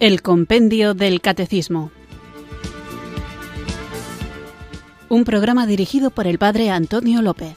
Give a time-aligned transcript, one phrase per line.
[0.00, 1.92] El Compendio del Catecismo.
[5.10, 7.54] Un programa dirigido por el Padre Antonio López.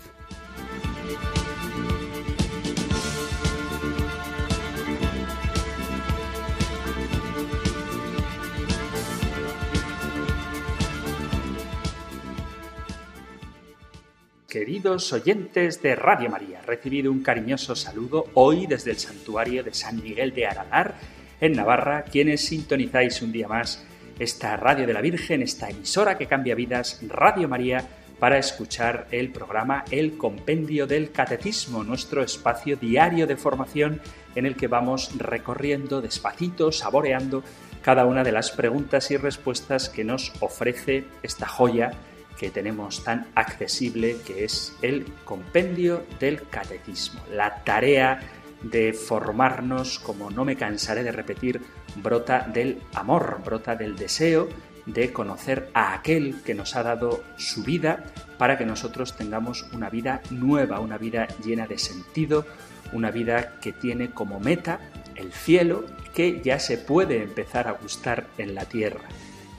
[14.49, 20.03] Queridos oyentes de Radio María, recibido un cariñoso saludo hoy desde el santuario de San
[20.03, 23.85] Miguel de Aralar en Navarra, quienes sintonizáis un día más
[24.19, 27.87] esta Radio de la Virgen, esta emisora que cambia vidas, Radio María,
[28.19, 34.01] para escuchar el programa El Compendio del Catecismo, nuestro espacio diario de formación
[34.35, 37.43] en el que vamos recorriendo despacito, saboreando
[37.81, 41.91] cada una de las preguntas y respuestas que nos ofrece esta joya
[42.39, 48.21] que tenemos tan accesible que es el Compendio del Catecismo, la tarea
[48.63, 51.61] de formarnos, como no me cansaré de repetir,
[51.95, 54.47] brota del amor, brota del deseo
[54.85, 58.03] de conocer a aquel que nos ha dado su vida
[58.37, 62.45] para que nosotros tengamos una vida nueva, una vida llena de sentido,
[62.91, 64.79] una vida que tiene como meta
[65.15, 69.07] el cielo que ya se puede empezar a gustar en la tierra.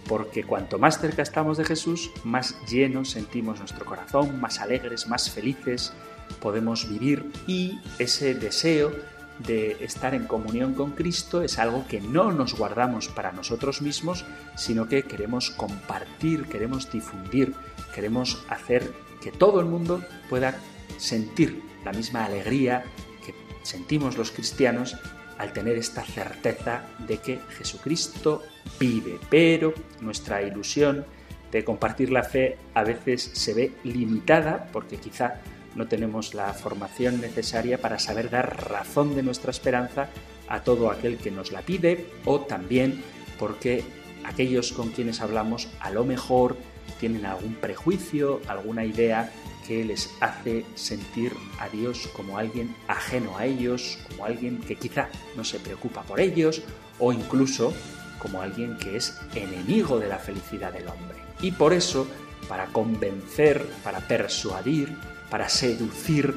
[0.07, 5.31] Porque cuanto más cerca estamos de Jesús, más llenos sentimos nuestro corazón, más alegres, más
[5.31, 5.95] felices,
[6.41, 8.93] podemos vivir y ese deseo
[9.39, 14.25] de estar en comunión con Cristo es algo que no nos guardamos para nosotros mismos,
[14.57, 17.55] sino que queremos compartir, queremos difundir,
[17.95, 20.57] queremos hacer que todo el mundo pueda
[20.99, 22.85] sentir la misma alegría
[23.25, 24.97] que sentimos los cristianos
[25.39, 28.43] al tener esta certeza de que Jesucristo
[28.79, 29.19] vive.
[29.29, 31.05] Pero nuestra ilusión
[31.51, 35.41] de compartir la fe a veces se ve limitada porque quizá
[35.75, 40.09] no tenemos la formación necesaria para saber dar razón de nuestra esperanza
[40.49, 43.03] a todo aquel que nos la pide o también
[43.39, 43.85] porque
[44.25, 46.57] aquellos con quienes hablamos a lo mejor
[47.01, 49.33] tienen algún prejuicio, alguna idea
[49.67, 55.09] que les hace sentir a Dios como alguien ajeno a ellos, como alguien que quizá
[55.37, 56.63] no se preocupa por ellos
[56.99, 57.73] o incluso
[58.19, 61.19] como alguien que es enemigo de la felicidad del hombre.
[61.41, 62.07] Y por eso,
[62.49, 64.97] para convencer, para persuadir,
[65.31, 66.35] para seducir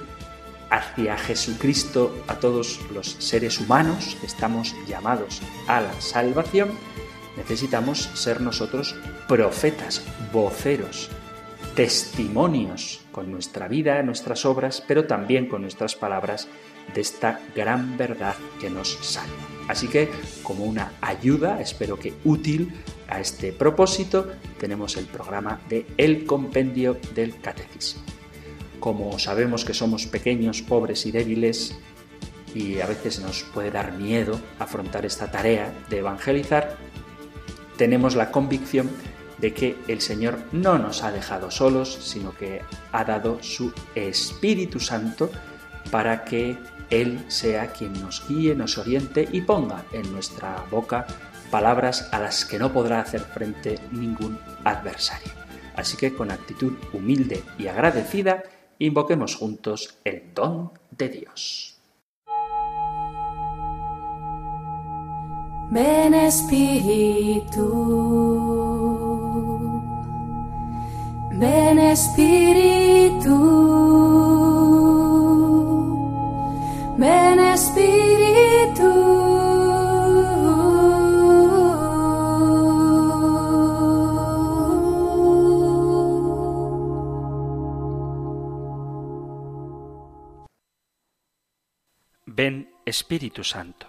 [0.69, 4.17] hacia Jesucristo a todos los seres humanos.
[4.19, 6.71] Que estamos llamados a la salvación,
[7.35, 8.95] necesitamos ser nosotros
[9.27, 11.09] profetas, voceros,
[11.75, 16.47] testimonios con nuestra vida, nuestras obras, pero también con nuestras palabras
[16.93, 19.35] de esta gran verdad que nos salva.
[19.67, 20.09] Así que,
[20.43, 22.73] como una ayuda, espero que útil
[23.09, 28.16] a este propósito, tenemos el programa de El Compendio del Catecismo
[28.79, 31.77] como sabemos que somos pequeños, pobres y débiles,
[32.53, 36.77] y a veces nos puede dar miedo afrontar esta tarea de evangelizar,
[37.77, 38.89] tenemos la convicción
[39.37, 42.61] de que el Señor no nos ha dejado solos, sino que
[42.91, 45.29] ha dado su Espíritu Santo
[45.91, 46.57] para que
[46.89, 51.05] Él sea quien nos guíe, nos oriente y ponga en nuestra boca
[51.51, 55.31] palabras a las que no podrá hacer frente ningún adversario.
[55.75, 58.43] Así que con actitud humilde y agradecida,
[58.79, 61.73] Invoquemos juntos el don de Dios.
[65.69, 67.67] Ven Espíritu,
[71.33, 73.37] ven Espíritu,
[76.97, 78.06] ven Espíritu.
[92.37, 93.87] Ven Espíritu Santo,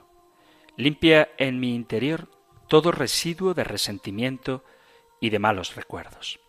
[0.74, 2.30] limpia en mi interior
[2.66, 4.64] todo residuo de resentimiento
[5.20, 6.40] y de malos recuerdos.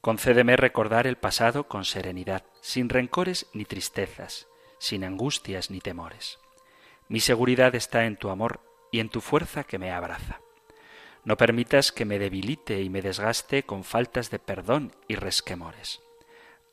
[0.00, 4.48] Concédeme recordar el pasado con serenidad, sin rencores ni tristezas,
[4.80, 6.40] sin angustias ni temores.
[7.06, 8.58] Mi seguridad está en tu amor
[8.90, 10.40] y en tu fuerza que me abraza.
[11.22, 16.00] No permitas que me debilite y me desgaste con faltas de perdón y resquemores.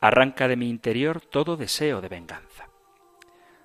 [0.02, 2.70] Arranca de mi interior todo deseo de venganza.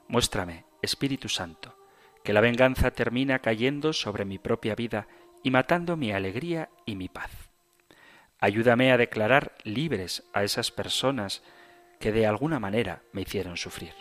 [0.07, 1.77] Muéstrame Espíritu Santo,
[2.23, 5.09] que la venganza termina cayendo sobre mi propia vida
[5.43, 7.31] y matando mi alegría y mi paz.
[8.39, 11.43] Ayúdame a declarar libres a esas personas
[12.01, 13.95] que de alguna manera me hicieron sufrir.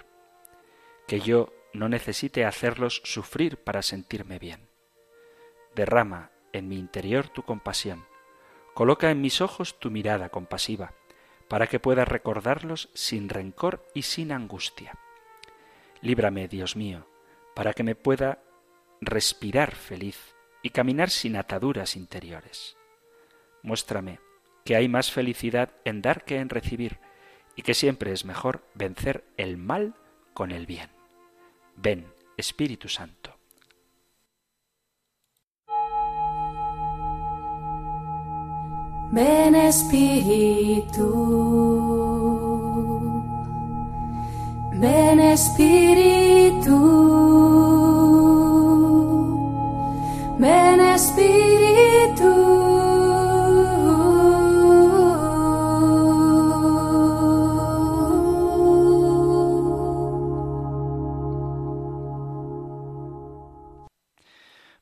[1.08, 4.68] Que yo no necesite hacerlos sufrir para sentirme bien.
[5.76, 8.06] Derrama en mi interior tu compasión.
[8.74, 10.94] Coloca en mis ojos tu mirada compasiva,
[11.48, 14.98] para que pueda recordarlos sin rencor y sin angustia.
[16.02, 17.08] Líbrame, Dios mío,
[17.56, 18.40] para que me pueda
[19.02, 22.78] respirar feliz y caminar sin ataduras interiores.
[23.64, 24.20] Muéstrame
[24.66, 27.00] que hay más felicidad en dar que en recibir,
[27.56, 29.96] y que siempre es mejor vencer el mal
[30.34, 30.90] con el bien.
[31.76, 32.06] Ven,
[32.38, 33.38] Espíritu Santo.
[39.12, 41.02] Ven Espíritu,
[44.82, 46.78] ven Espíritu,
[50.40, 52.32] ven Espíritu.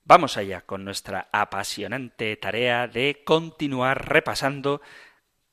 [0.06, 4.82] Vamos allá con nuestra apasionante tarea de continuar repasando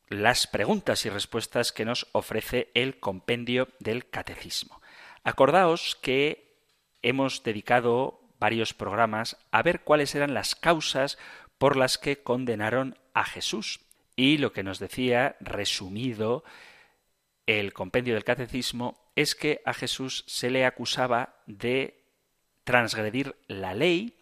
[0.08, 4.80] las preguntas y respuestas que nos ofrece el compendio del catecismo.
[5.24, 6.60] Acordaos que
[7.02, 11.18] hemos dedicado varios programas a ver cuáles eran las causas
[11.58, 13.80] por las que condenaron a Jesús.
[14.14, 16.44] Y lo que nos decía, resumido,
[17.46, 22.04] el compendio del catecismo, es que a Jesús se le acusaba de
[22.64, 24.16] transgredir la ley,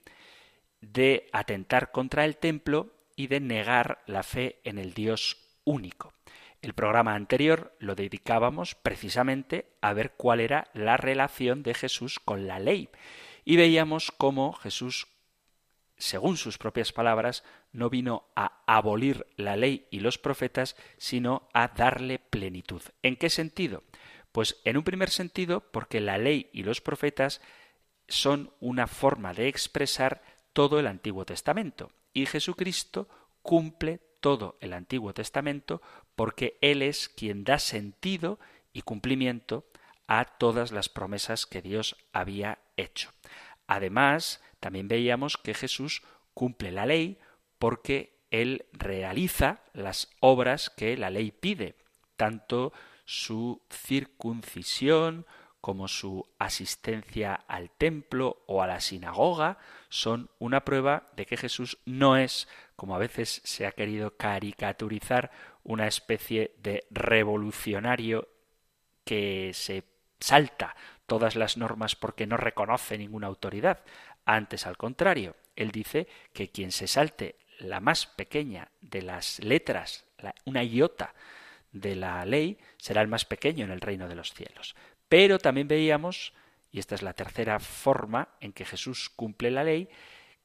[0.81, 6.13] de atentar contra el templo y de negar la fe en el Dios único.
[6.63, 12.47] El programa anterior lo dedicábamos precisamente a ver cuál era la relación de Jesús con
[12.47, 12.89] la ley
[13.45, 15.09] y veíamos cómo Jesús,
[15.99, 21.69] según sus propias palabras, no vino a abolir la ley y los profetas, sino a
[21.69, 22.81] darle plenitud.
[23.03, 23.83] ¿En qué sentido?
[24.33, 27.43] Pues en un primer sentido porque la ley y los profetas
[28.09, 30.23] son una forma de expresar
[30.53, 31.93] todo el Antiguo Testamento.
[32.13, 33.09] Y Jesucristo
[33.43, 35.83] cumple todo el Antiguo Testamento
[36.17, 38.41] porque Él es quien da sentido
[38.73, 39.67] y cumplimiento
[40.07, 43.11] a todas las promesas que Dios había hecho.
[43.67, 46.01] Además, también veíamos que Jesús
[46.33, 47.19] cumple la ley
[47.59, 51.77] porque Él realiza las obras que la ley pide,
[52.17, 52.73] tanto
[53.05, 55.27] su circuncisión
[55.61, 59.59] como su asistencia al templo o a la sinagoga
[59.91, 65.31] son una prueba de que Jesús no es, como a veces se ha querido caricaturizar,
[65.63, 68.29] una especie de revolucionario
[69.05, 69.85] que se
[70.21, 70.77] salta
[71.07, 73.81] todas las normas porque no reconoce ninguna autoridad.
[74.25, 80.05] Antes, al contrario, él dice que quien se salte la más pequeña de las letras,
[80.45, 81.15] una iota
[81.73, 84.75] de la ley, será el más pequeño en el reino de los cielos.
[85.09, 86.33] Pero también veíamos,
[86.71, 89.89] y esta es la tercera forma en que Jesús cumple la ley,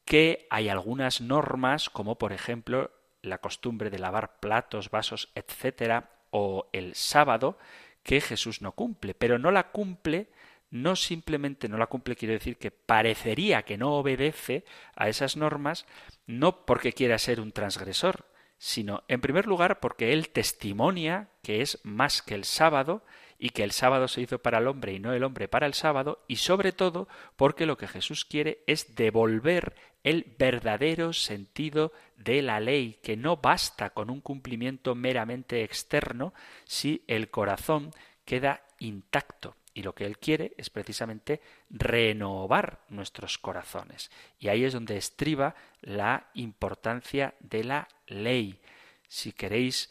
[0.10, 2.90] que hay algunas normas, como por ejemplo
[3.22, 7.60] la costumbre de lavar platos, vasos, etcétera, o el sábado,
[8.02, 10.32] que Jesús no cumple, pero no la cumple
[10.72, 14.66] no simplemente no la cumple, quiere decir que parecería que no obedece
[14.96, 15.86] a esas normas,
[16.26, 18.26] no porque quiera ser un transgresor,
[18.58, 23.04] sino en primer lugar porque él testimonia que es más que el sábado
[23.40, 25.74] y que el sábado se hizo para el hombre y no el hombre para el
[25.74, 32.42] sábado, y sobre todo porque lo que Jesús quiere es devolver el verdadero sentido de
[32.42, 36.34] la ley, que no basta con un cumplimiento meramente externo
[36.66, 37.92] si el corazón
[38.26, 39.56] queda intacto.
[39.74, 44.12] Y lo que Él quiere es precisamente renovar nuestros corazones.
[44.38, 48.60] Y ahí es donde estriba la importancia de la ley.
[49.08, 49.90] Si queréis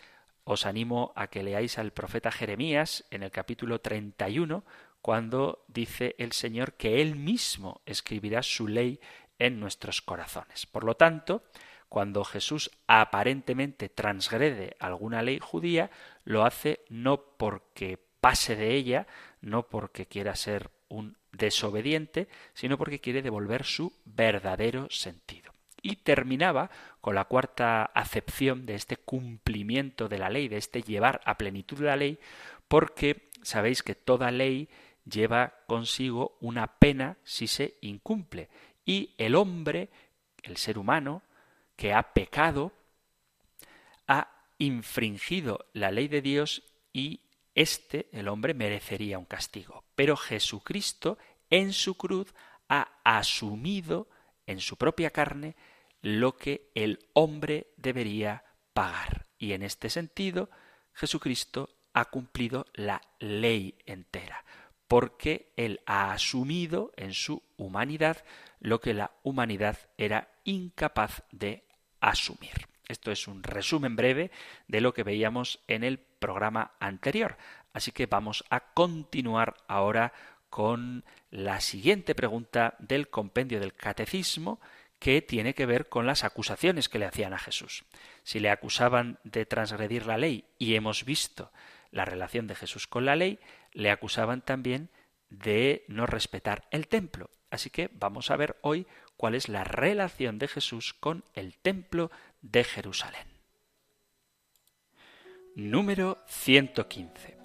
[0.48, 4.64] os animo a que leáis al profeta Jeremías en el capítulo 31,
[5.02, 8.98] cuando dice el Señor que Él mismo escribirá su ley
[9.38, 10.64] en nuestros corazones.
[10.64, 11.44] Por lo tanto,
[11.90, 15.90] cuando Jesús aparentemente transgrede alguna ley judía,
[16.24, 19.06] lo hace no porque pase de ella,
[19.42, 25.52] no porque quiera ser un desobediente, sino porque quiere devolver su verdadero sentido.
[25.82, 26.70] Y terminaba
[27.00, 31.80] con la cuarta acepción de este cumplimiento de la ley, de este llevar a plenitud
[31.80, 32.18] la ley,
[32.66, 34.68] porque sabéis que toda ley
[35.04, 38.48] lleva consigo una pena si se incumple.
[38.84, 39.88] Y el hombre,
[40.42, 41.22] el ser humano,
[41.76, 42.72] que ha pecado,
[44.06, 47.20] ha infringido la ley de Dios y
[47.54, 49.84] éste, el hombre, merecería un castigo.
[49.94, 51.18] Pero Jesucristo,
[51.50, 52.34] en su cruz,
[52.68, 54.08] ha asumido
[54.46, 55.56] en su propia carne
[56.02, 59.26] lo que el hombre debería pagar.
[59.38, 60.50] Y en este sentido,
[60.92, 64.44] Jesucristo ha cumplido la ley entera,
[64.86, 68.24] porque Él ha asumido en su humanidad
[68.60, 71.64] lo que la humanidad era incapaz de
[72.00, 72.68] asumir.
[72.88, 74.30] Esto es un resumen breve
[74.66, 77.36] de lo que veíamos en el programa anterior.
[77.72, 80.12] Así que vamos a continuar ahora
[80.48, 84.60] con la siguiente pregunta del compendio del catecismo
[84.98, 87.84] que tiene que ver con las acusaciones que le hacían a Jesús.
[88.22, 91.52] Si le acusaban de transgredir la ley y hemos visto
[91.90, 93.38] la relación de Jesús con la ley,
[93.72, 94.90] le acusaban también
[95.30, 97.30] de no respetar el templo.
[97.50, 98.86] Así que vamos a ver hoy
[99.16, 102.10] cuál es la relación de Jesús con el templo
[102.42, 103.26] de Jerusalén.
[105.54, 107.36] Número 115.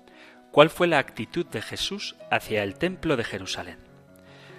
[0.52, 3.93] ¿Cuál fue la actitud de Jesús hacia el templo de Jerusalén?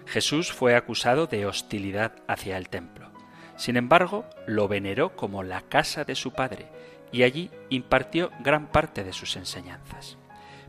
[0.06, 3.11] Jesús fue acusado de hostilidad hacia el templo.
[3.56, 6.68] Sin embargo, lo veneró como la casa de su Padre
[7.12, 10.18] y allí impartió gran parte de sus enseñanzas.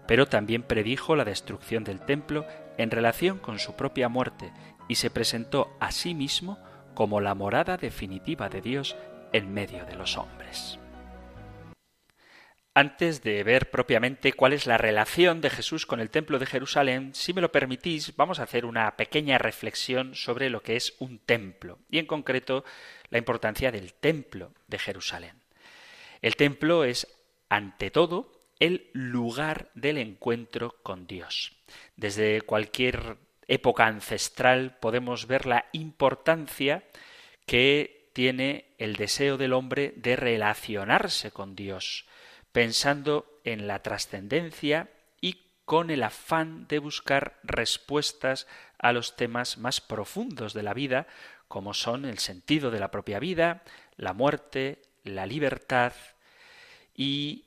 [0.08, 2.46] Pero también predijo la destrucción del templo
[2.78, 4.52] en relación con su propia muerte
[4.88, 6.60] y se presentó a sí mismo
[6.94, 8.96] como la morada definitiva de Dios
[9.34, 10.80] en medio de los hombres.
[12.78, 17.16] Antes de ver propiamente cuál es la relación de Jesús con el Templo de Jerusalén,
[17.16, 21.20] si me lo permitís, vamos a hacer una pequeña reflexión sobre lo que es un
[21.20, 22.66] templo, y en concreto
[23.10, 25.42] la importancia del Templo de Jerusalén.
[26.22, 27.08] El templo es,
[27.48, 31.54] ante todo, el lugar del encuentro con Dios.
[31.96, 33.16] Desde cualquier
[33.48, 36.84] época ancestral podemos ver la importancia
[37.46, 42.06] que tiene el deseo del hombre de relacionarse con Dios,
[42.56, 48.48] pensando en la trascendencia y con el afán de buscar respuestas
[48.80, 51.06] a los temas más profundos de la vida,
[51.50, 53.62] como son el sentido de la propia vida,
[53.98, 55.92] la muerte, la libertad
[56.96, 57.44] y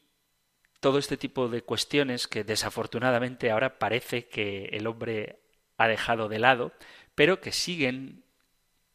[0.81, 5.39] todo este tipo de cuestiones que desafortunadamente ahora parece que el hombre
[5.79, 6.73] ha dejado de lado,
[7.15, 8.25] pero que siguen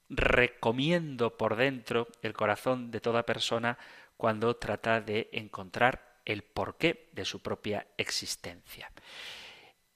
[0.09, 3.79] recomiendo por dentro el corazón de toda persona
[4.17, 8.91] cuando trata de encontrar el porqué de su propia existencia.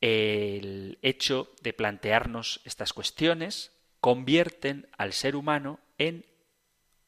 [0.02, 6.26] El hecho de plantearnos estas cuestiones convierten al ser humano en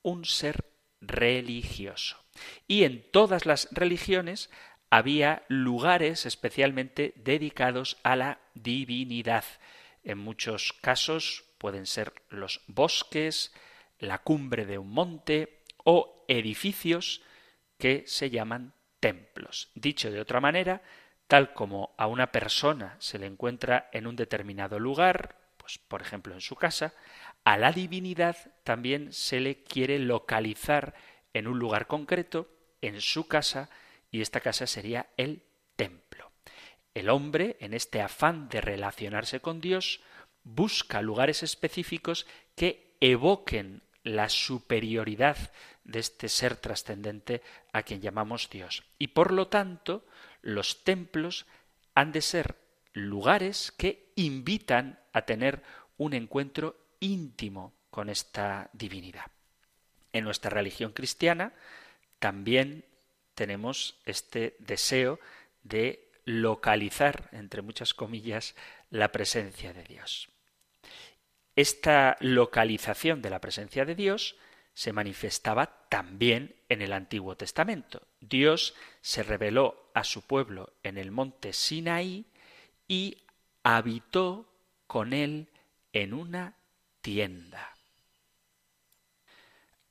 [0.01, 0.65] un ser
[1.01, 2.17] religioso.
[2.67, 4.49] Y en todas las religiones
[4.89, 9.43] había lugares especialmente dedicados a la divinidad.
[10.03, 13.53] En muchos casos pueden ser los bosques,
[13.99, 15.58] la cumbre de un monte
[15.91, 17.23] o edificios
[17.79, 19.71] que se llaman templos.
[19.73, 20.83] Dicho de otra manera,
[21.27, 26.35] tal como a una persona se le encuentra en un determinado lugar, pues por ejemplo
[26.35, 26.93] en su casa,
[27.43, 30.93] a la divinidad también se le quiere localizar
[31.33, 32.47] en un lugar concreto,
[32.81, 33.71] en su casa,
[34.11, 35.41] y esta casa sería el
[35.75, 36.31] templo.
[36.93, 40.01] El hombre, en este afán de relacionarse con Dios,
[40.43, 45.37] busca lugares específicos que evoquen la superioridad
[45.91, 47.41] de este ser trascendente
[47.73, 48.83] a quien llamamos Dios.
[48.97, 50.05] Y por lo tanto,
[50.41, 51.45] los templos
[51.95, 52.55] han de ser
[52.93, 55.63] lugares que invitan a tener
[55.97, 59.25] un encuentro íntimo con esta divinidad.
[60.13, 61.53] En nuestra religión cristiana
[62.19, 62.85] también
[63.35, 65.19] tenemos este deseo
[65.63, 68.55] de localizar, entre muchas comillas,
[68.89, 70.29] la presencia de Dios.
[71.55, 74.35] Esta localización de la presencia de Dios
[74.79, 78.07] se manifestaba también en el Antiguo Testamento.
[78.21, 82.25] Dios se reveló a su pueblo en el monte Sinaí
[82.87, 83.17] y
[83.61, 84.49] habitó
[84.87, 85.49] con él
[85.91, 86.55] en una
[87.01, 87.75] tienda.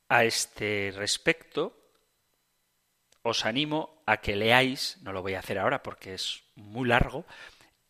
[0.09, 1.77] A este respecto,
[3.21, 7.27] os animo a que leáis, no lo voy a hacer ahora porque es muy largo,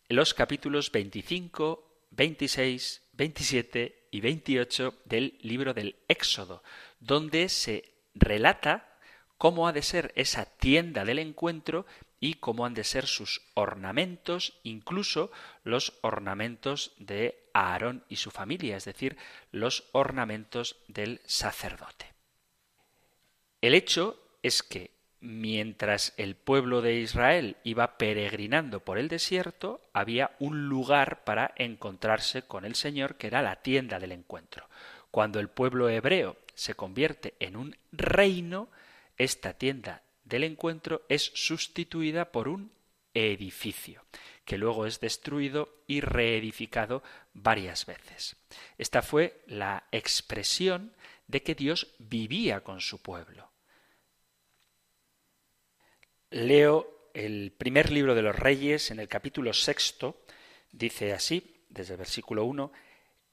[0.09, 6.65] los capítulos 25, 26, 27 y 28 del libro del Éxodo,
[7.01, 8.99] donde se relata
[9.37, 11.87] cómo ha de ser esa tienda del encuentro
[12.21, 15.31] y cómo han de ser sus ornamentos, incluso
[15.63, 19.17] los ornamentos de Aarón y su familia, es decir,
[19.53, 22.13] los ornamentos del sacerdote.
[23.61, 24.91] El hecho es que
[25.21, 32.43] mientras el pueblo de Israel iba peregrinando por el desierto, había un lugar para encontrarse
[32.43, 34.69] con el Señor, que era la tienda del encuentro.
[35.11, 38.69] Cuando el pueblo hebreo se convierte en un reino,
[39.17, 42.73] esta tienda del encuentro es sustituida por un
[43.15, 44.05] edificio,
[44.45, 48.35] que luego es destruido y reedificado varias veces.
[48.77, 50.93] Esta fue la expresión
[51.29, 53.53] de que Dios vivía con su pueblo.
[56.31, 60.25] Leo el primer libro de los Reyes en el capítulo sexto,
[60.73, 62.73] dice así, desde el versículo 1,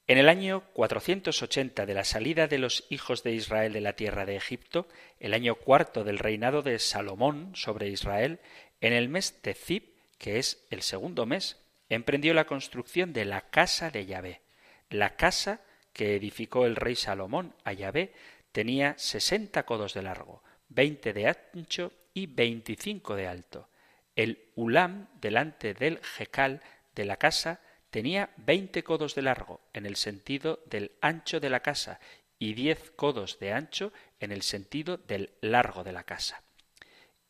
[0.07, 4.25] en el año 480 de la salida de los hijos de Israel de la tierra
[4.25, 4.87] de Egipto,
[5.19, 8.39] el año cuarto del reinado de Salomón sobre Israel,
[8.81, 11.59] en el mes de Zib, que es el segundo mes,
[11.89, 14.41] emprendió la construcción de la casa de Yahvé,
[14.89, 15.61] la casa
[15.93, 18.13] que edificó el rey Salomón a Yahvé
[18.51, 23.69] tenía sesenta codos de largo, veinte de ancho y veinticinco de alto.
[24.15, 26.61] El ulam delante del jecal
[26.95, 27.59] de la casa
[27.95, 32.01] tenía veinte codos de largo en el sentido del ancho de la casa
[32.37, 36.43] y diez codos de ancho en el sentido del largo de la casa.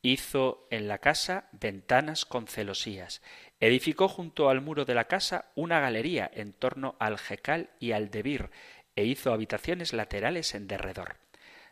[0.02, 3.22] Hizo en la casa ventanas con celosías.
[3.60, 8.10] Edificó junto al muro de la casa una galería en torno al jecal y al
[8.10, 8.50] debir,
[8.96, 11.18] e hizo habitaciones laterales en derredor.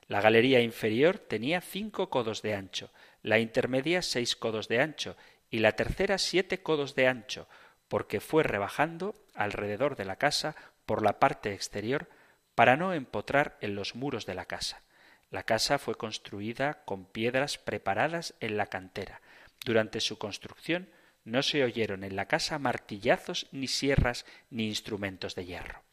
[0.07, 2.91] La galería inferior tenía cinco codos de ancho,
[3.23, 5.17] la intermedia seis codos de ancho,
[5.49, 7.47] y la tercera siete codos de ancho,
[7.93, 10.55] porque fue rebajando alrededor de la casa
[10.87, 12.09] por la parte exterior
[12.55, 14.81] para no empotrar en los muros de la casa.
[15.29, 19.21] La casa fue construida con piedras preparadas en la cantera.
[19.63, 20.89] Durante su construcción
[21.23, 25.83] no se oyeron en la casa martillazos, ni sierras, ni instrumentos de hierro.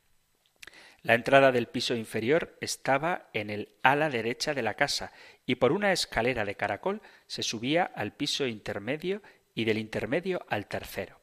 [1.02, 5.12] La entrada del piso inferior estaba en el ala derecha de la casa
[5.44, 9.20] y por una escalera de caracol se subía al piso intermedio
[9.54, 11.19] y del intermedio al tercero.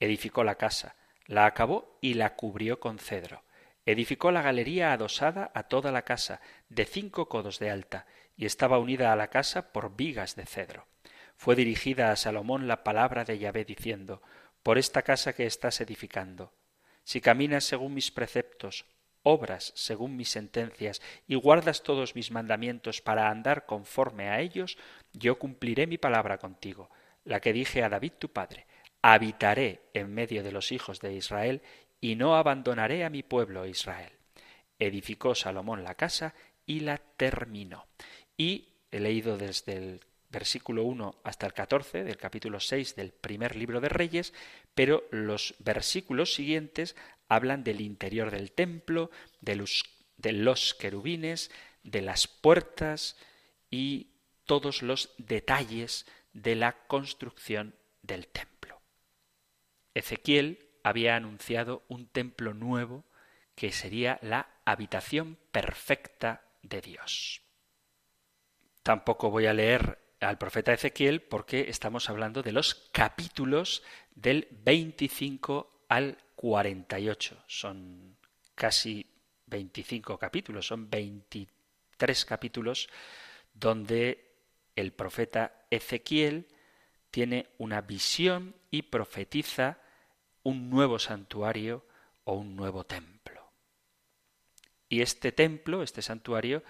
[0.00, 3.44] Edificó la casa, la acabó y la cubrió con cedro.
[3.86, 8.78] Edificó la galería adosada a toda la casa, de cinco codos de alta, y estaba
[8.78, 10.86] unida a la casa por vigas de cedro.
[11.36, 14.22] Fue dirigida a Salomón la palabra de Yahvé diciendo,
[14.62, 16.52] Por esta casa que estás edificando,
[17.04, 18.86] si caminas según mis preceptos,
[19.22, 24.78] obras según mis sentencias y guardas todos mis mandamientos para andar conforme a ellos,
[25.12, 26.90] yo cumpliré mi palabra contigo,
[27.24, 28.66] la que dije a David tu padre,
[29.02, 31.62] habitaré en medio de los hijos de Israel
[32.00, 34.12] y no abandonaré a mi pueblo Israel.
[34.78, 36.34] Edificó Salomón la casa
[36.66, 37.86] y la terminó.
[38.36, 43.56] Y he leído desde el versículo 1 hasta el 14 del capítulo 6 del primer
[43.56, 44.32] libro de Reyes,
[44.74, 46.96] pero los versículos siguientes
[47.28, 49.10] hablan del interior del templo,
[49.40, 49.84] de los,
[50.16, 51.50] de los querubines,
[51.82, 53.16] de las puertas
[53.70, 54.08] y
[54.46, 58.79] todos los detalles de la construcción del templo.
[60.00, 63.04] Ezequiel había anunciado un templo nuevo
[63.54, 67.42] que sería la habitación perfecta de Dios.
[68.82, 73.82] Tampoco voy a leer al profeta Ezequiel porque estamos hablando de los capítulos
[74.14, 77.44] del 25 al 48.
[77.46, 78.16] Son
[78.54, 79.06] casi
[79.46, 82.88] 25 capítulos, son 23 capítulos
[83.52, 84.30] donde
[84.76, 86.48] el profeta Ezequiel
[87.10, 89.78] tiene una visión y profetiza
[90.50, 91.84] un nuevo santuario
[92.24, 93.52] o un nuevo templo.
[94.88, 96.62] Y este templo, este santuario,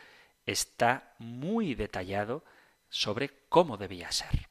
[0.47, 2.45] está muy detallado
[2.89, 4.49] sobre cómo debía ser.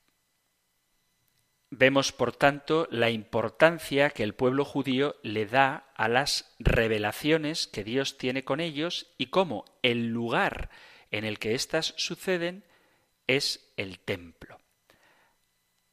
[1.71, 7.83] Vemos, por tanto, la importancia que el pueblo judío le da a las revelaciones que
[7.83, 10.71] Dios tiene con ellos y cómo el lugar
[11.11, 12.63] en el que éstas suceden
[13.27, 14.59] es el templo.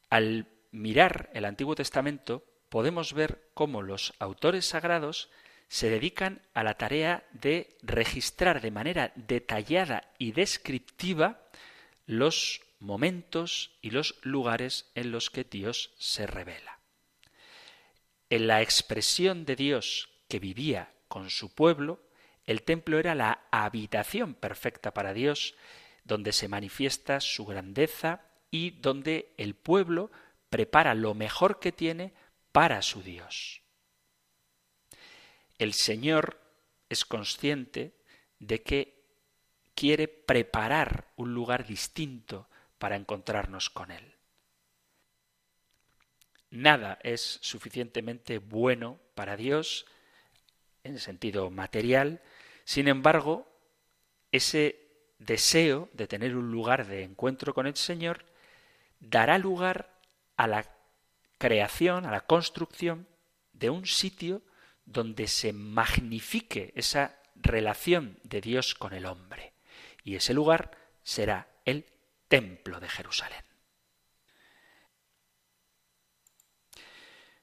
[0.09, 2.43] Al mirar el Antiguo Testamento,
[2.77, 5.31] podemos ver cómo los autores sagrados
[5.67, 11.41] se dedican a la tarea de registrar de manera detallada y descriptiva
[12.05, 16.79] los momentos y los lugares en los que Dios se revela.
[18.29, 22.03] En la expresión de Dios que vivía con su pueblo,
[22.45, 25.55] el templo era la habitación perfecta para Dios,
[26.05, 30.11] donde se manifiesta su grandeza y donde el pueblo
[30.51, 32.13] prepara lo mejor que tiene
[32.57, 33.61] para su Dios.
[35.59, 36.41] El Señor
[36.89, 37.93] es consciente
[38.39, 39.05] de que
[39.75, 44.15] quiere preparar un lugar distinto para encontrarnos con Él.
[46.49, 49.85] Nada es suficientemente bueno para Dios
[50.83, 52.23] en sentido material,
[52.65, 53.47] sin embargo,
[54.33, 54.81] ese
[55.19, 58.25] deseo de tener un lugar de encuentro con el Señor
[58.99, 59.91] dará lugar
[60.39, 60.76] a la
[61.39, 63.07] creación, a la construcción
[63.53, 64.43] de un sitio
[64.85, 69.53] donde se magnifique esa relación de Dios con el hombre.
[70.05, 70.71] Y ese lugar
[71.03, 71.87] será el
[72.29, 73.45] templo de Jerusalén.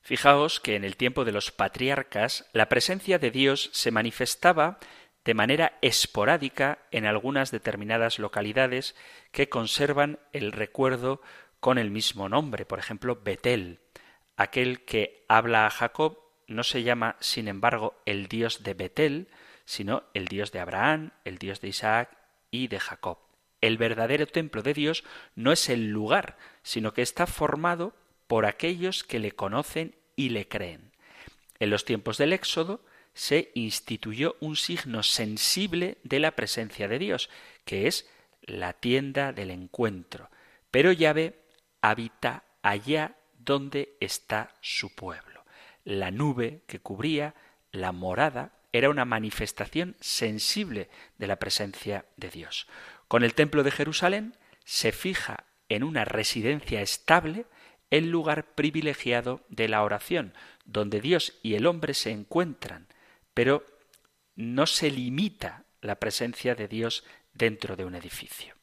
[0.02, 4.80] Fijaos que en el tiempo de los patriarcas la presencia de Dios se manifestaba
[5.24, 8.96] de manera esporádica en algunas determinadas localidades
[9.32, 11.22] que conservan el recuerdo
[11.62, 13.80] con el mismo nombre, por ejemplo, Betel.
[14.36, 19.28] Aquel que habla a Jacob no se llama, sin embargo, el Dios de Betel,
[19.66, 22.18] sino el Dios de Abraham, el Dios de Isaac
[22.52, 23.20] y de Jacob.
[23.62, 25.04] El verdadero templo de Dios
[25.36, 27.96] no es el lugar, sino que está formado
[28.28, 30.92] por aquellos que le conocen y le creen.
[31.60, 37.30] En los tiempos del Éxodo se instituyó un signo sensible de la presencia de Dios,
[37.64, 38.10] que es
[38.42, 40.30] la tienda del encuentro.
[40.72, 41.40] Pero Yahvé
[41.82, 45.46] habita allá donde está su pueblo.
[45.84, 47.36] La nube que cubría
[47.72, 52.68] la morada era una manifestación sensible de la presencia de Dios.
[53.08, 57.46] Con el templo de Jerusalén se fija en una residencia estable
[57.90, 60.34] el lugar privilegiado de la oración,
[60.66, 62.88] donde Dios y el hombre se encuentran,
[63.34, 63.64] pero
[64.36, 67.04] no se limita la presencia de Dios
[67.34, 68.56] dentro de un edificio.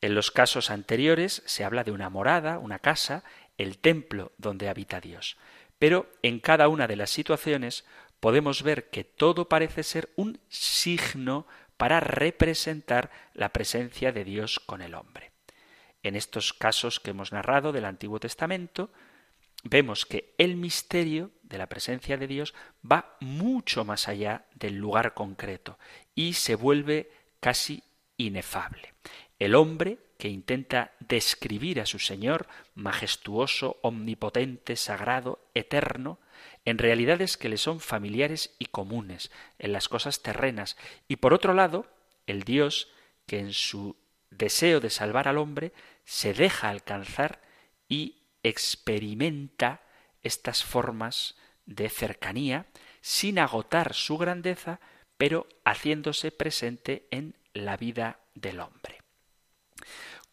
[0.00, 3.22] En los casos anteriores se habla de una morada, una casa,
[3.58, 5.36] el templo donde habita Dios.
[5.78, 7.84] Pero en cada una de las situaciones
[8.20, 14.80] podemos ver que todo parece ser un signo para representar la presencia de Dios con
[14.80, 15.32] el hombre.
[16.02, 18.90] En estos casos que hemos narrado del Antiguo Testamento,
[19.64, 22.54] vemos que el misterio de la presencia de Dios
[22.90, 25.78] va mucho más allá del lugar concreto
[26.14, 27.82] y se vuelve casi
[28.16, 28.94] inefable.
[29.38, 36.18] El hombre que intenta describir a su Señor majestuoso, omnipotente, sagrado, eterno,
[36.64, 40.76] en realidades que le son familiares y comunes en las cosas terrenas,
[41.08, 41.86] y por otro lado,
[42.26, 42.88] el Dios
[43.26, 43.96] que en su
[44.30, 45.72] deseo de salvar al hombre
[46.04, 47.40] se deja alcanzar
[47.88, 49.82] y experimenta
[50.22, 52.66] estas formas de cercanía
[53.00, 54.80] sin agotar su grandeza,
[55.16, 59.00] pero haciéndose presente en la vida del hombre.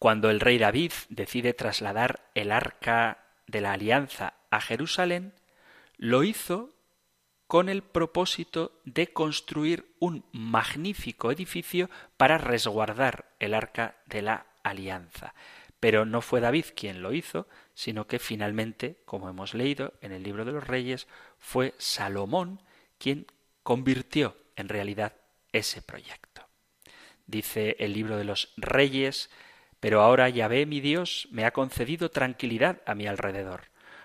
[0.04, 5.32] Cuando el rey David decide trasladar el arca de la alianza a Jerusalén,
[5.96, 6.74] lo hizo
[7.46, 11.88] con el propósito de construir un magnífico edificio
[12.18, 15.32] para resguardar el arca de la alianza.
[15.80, 20.22] Pero no fue David quien lo hizo, sino que finalmente, como hemos leído en el
[20.22, 22.60] libro de los reyes, fue Salomón
[22.98, 23.26] quien
[23.62, 25.14] convirtió en realidad
[25.50, 26.46] ese proyecto.
[27.26, 29.30] Dice el libro de los reyes,
[29.84, 33.64] pero ahora Yahvé mi Dios me ha concedido tranquilidad a mi alrededor.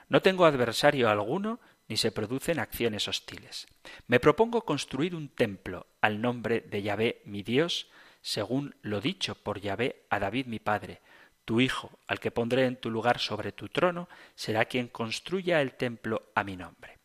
[0.10, 3.66] No tengo adversario alguno ni se producen acciones hostiles.
[4.06, 7.88] Me propongo construir un templo al nombre de Yahvé mi Dios,
[8.22, 11.00] según lo dicho por Yahvé a David mi padre.
[11.46, 15.76] Tu hijo, al que pondré en tu lugar sobre tu trono, será quien construya el
[15.76, 16.98] templo a mi nombre.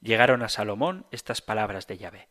[0.00, 2.28] Llegaron a Salomón estas palabras de Yahvé.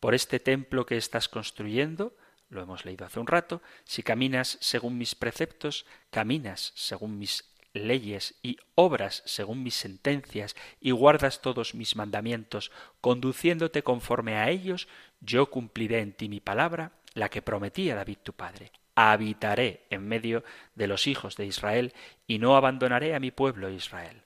[0.00, 2.16] Por este templo que estás construyendo,
[2.50, 8.34] lo hemos leído hace un rato, si caminas según mis preceptos, caminas según mis leyes
[8.42, 14.88] y obras según mis sentencias y guardas todos mis mandamientos, conduciéndote conforme a ellos,
[15.20, 18.72] yo cumpliré en ti mi palabra, la que prometí a David tu padre.
[18.94, 21.94] Habitaré en medio de los hijos de Israel
[22.26, 24.22] y no abandonaré a mi pueblo Israel.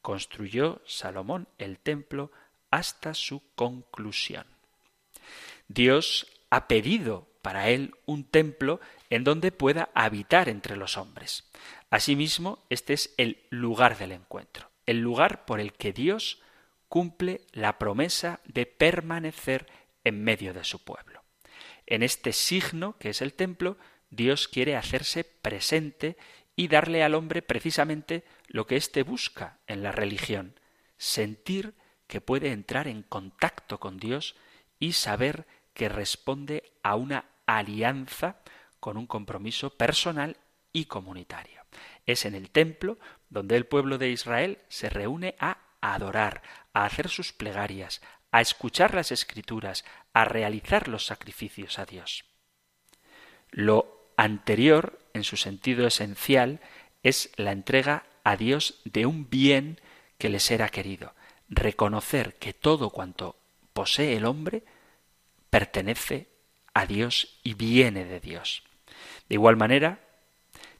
[0.00, 2.30] Construyó Salomón el templo
[2.70, 4.46] hasta su conclusión.
[5.68, 8.80] Dios ha pedido para él un templo
[9.10, 11.44] en donde pueda habitar entre los hombres.
[11.90, 16.40] Asimismo, este es el lugar del encuentro, el lugar por el que Dios
[16.88, 19.66] cumple la promesa de permanecer
[20.04, 21.22] en medio de su pueblo.
[21.86, 23.76] En este signo, que es el templo,
[24.08, 26.16] Dios quiere hacerse presente
[26.56, 30.58] y darle al hombre precisamente lo que éste busca en la religión,
[30.96, 31.74] sentir
[32.06, 34.34] que puede entrar en contacto con Dios
[34.78, 38.36] y saber que responde a una alianza
[38.80, 40.36] con un compromiso personal
[40.72, 41.62] y comunitario.
[42.06, 42.98] Es en el templo
[43.30, 48.94] donde el pueblo de Israel se reúne a adorar, a hacer sus plegarias, a escuchar
[48.94, 52.24] las escrituras, a realizar los sacrificios a Dios.
[53.50, 56.60] Lo anterior, en su sentido esencial,
[57.02, 59.80] es la entrega a Dios de un bien
[60.18, 61.14] que les era querido,
[61.48, 63.36] reconocer que todo cuanto
[63.72, 64.64] posee el hombre
[65.50, 66.33] pertenece
[66.74, 68.62] a Dios y viene de Dios.
[69.28, 70.00] De igual manera,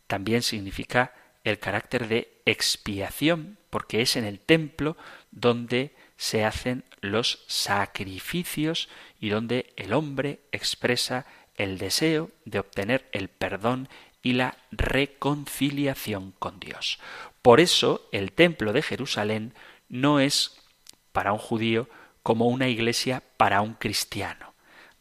[0.07, 4.97] también significa el carácter de expiación, porque es en el templo
[5.31, 8.89] donde se hacen los sacrificios
[9.21, 11.27] y donde el hombre expresa
[11.57, 13.89] el deseo de obtener el perdón
[14.23, 16.99] y la reconciliación con Dios.
[17.43, 19.55] Por eso el templo de Jerusalén
[19.89, 20.59] no es
[21.13, 21.89] para un judío
[22.23, 24.54] como una iglesia para un cristiano.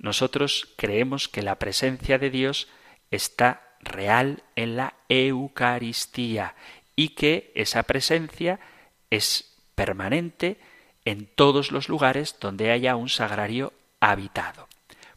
[0.04, 2.68] Nosotros creemos que la presencia de Dios
[3.10, 6.56] está real en la Eucaristía
[6.94, 8.60] y que esa presencia
[9.10, 10.60] es permanente
[11.06, 14.68] en todos los lugares donde haya un sagrario habitado.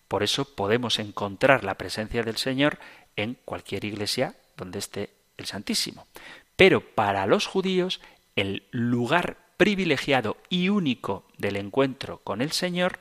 [0.07, 2.79] Por eso podemos encontrar la presencia del Señor
[3.17, 6.07] en cualquier iglesia donde esté el Santísimo.
[6.55, 8.01] Pero para los judíos
[8.37, 13.01] el lugar privilegiado y único del encuentro con el Señor,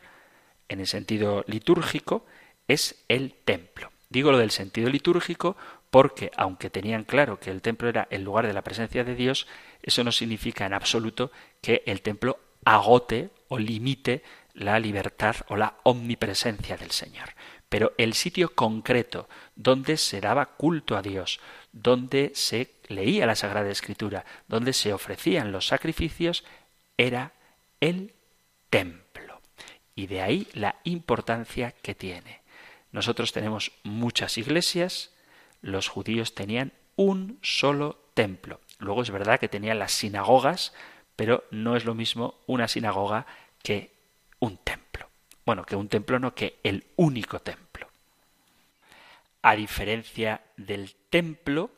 [0.69, 2.25] en el sentido litúrgico,
[2.67, 3.91] es el templo.
[4.09, 5.57] Digo lo del sentido litúrgico
[5.89, 9.47] porque, aunque tenían claro que el templo era el lugar de la presencia de Dios,
[9.81, 14.23] eso no significa en absoluto que el templo agote o limite
[14.53, 17.29] la libertad o la omnipresencia del Señor.
[17.69, 21.39] Pero el sitio concreto donde se daba culto a Dios,
[21.71, 26.43] donde se leía la Sagrada Escritura, donde se ofrecían los sacrificios,
[26.97, 27.33] era
[27.79, 28.13] el
[28.69, 29.04] templo.
[29.95, 32.41] Y de ahí la importancia que tiene.
[32.91, 35.11] Nosotros tenemos muchas iglesias,
[35.61, 38.59] los judíos tenían un solo templo.
[38.79, 40.73] Luego es verdad que tenían las sinagogas,
[41.15, 43.25] pero no es lo mismo una sinagoga
[43.63, 43.91] que
[44.39, 45.09] un templo.
[45.45, 47.89] Bueno, que un templo no, que el único templo.
[49.41, 51.71] A diferencia del templo,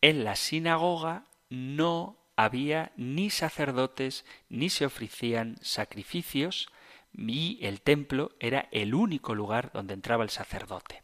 [0.00, 6.68] en la sinagoga no había ni sacerdotes ni se ofrecían sacrificios
[7.12, 11.02] y el templo era el único lugar donde entraba el sacerdote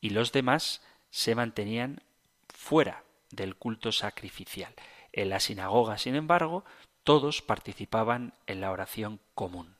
[0.00, 2.02] y los demás se mantenían
[2.48, 4.74] fuera del culto sacrificial.
[5.12, 6.64] En la sinagoga, sin embargo,
[7.04, 9.76] todos participaban en la oración común.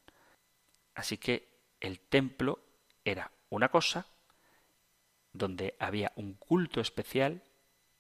[0.95, 1.49] Así que
[1.81, 2.61] el templo
[3.05, 4.07] era una cosa
[5.33, 7.43] donde había un culto especial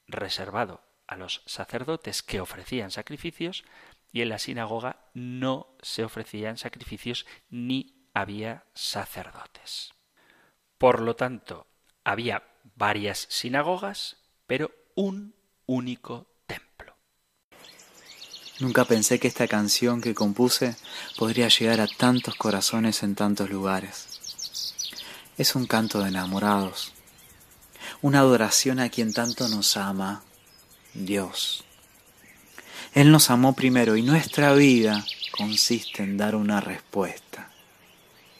[0.06, 3.64] reservado a los sacerdotes que ofrecían sacrificios
[4.12, 9.92] y en la sinagoga no se ofrecían sacrificios ni había sacerdotes.
[10.78, 11.66] Por lo tanto,
[12.04, 12.42] había
[12.76, 15.34] varias sinagogas, pero un
[15.66, 16.96] único templo.
[18.60, 20.76] Nunca pensé que esta canción que compuse
[21.18, 24.08] podría llegar a tantos corazones en tantos lugares.
[25.38, 26.92] Es un canto de enamorados,
[28.02, 30.22] una adoración a quien tanto nos ama,
[30.92, 31.64] Dios.
[32.94, 35.02] Él nos amó primero y nuestra vida
[35.36, 37.48] consiste en dar una respuesta,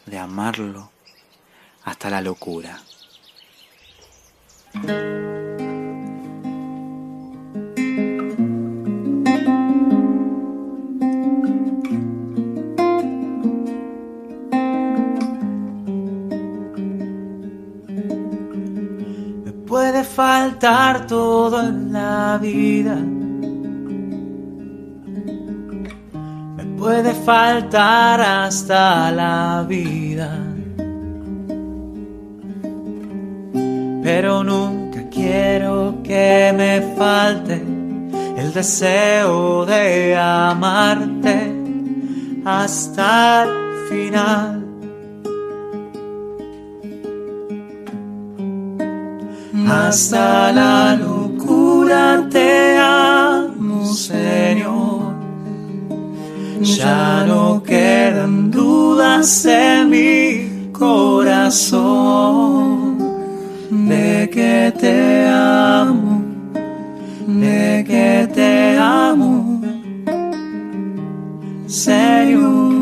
[0.05, 0.91] de amarlo
[1.85, 2.81] hasta la locura.
[19.67, 23.22] puede faltar todo en la vida.
[26.83, 30.31] Puede faltar hasta la vida.
[34.03, 37.63] Pero nunca quiero que me falte
[38.37, 41.53] el deseo de amarte
[42.45, 44.59] hasta el final.
[49.65, 54.82] hasta la locura te amo, Señor.
[56.63, 61.83] Ya no quedan dudas en mi corazón
[63.69, 66.23] de que te amo,
[67.27, 69.61] de que te amo,
[71.67, 72.73] Señor.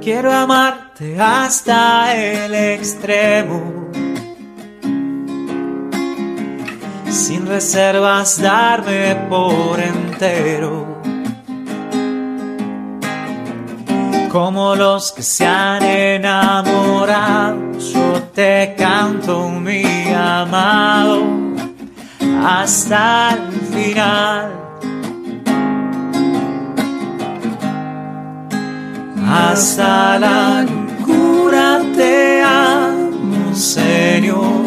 [0.00, 3.75] Quiero amarte hasta el extremo.
[7.16, 10.86] Sin reservas darme por entero.
[14.30, 21.22] Como los que se han enamorado, yo te canto mi amado
[22.44, 24.52] hasta el final.
[29.28, 34.66] hasta la locura te amo, Señor.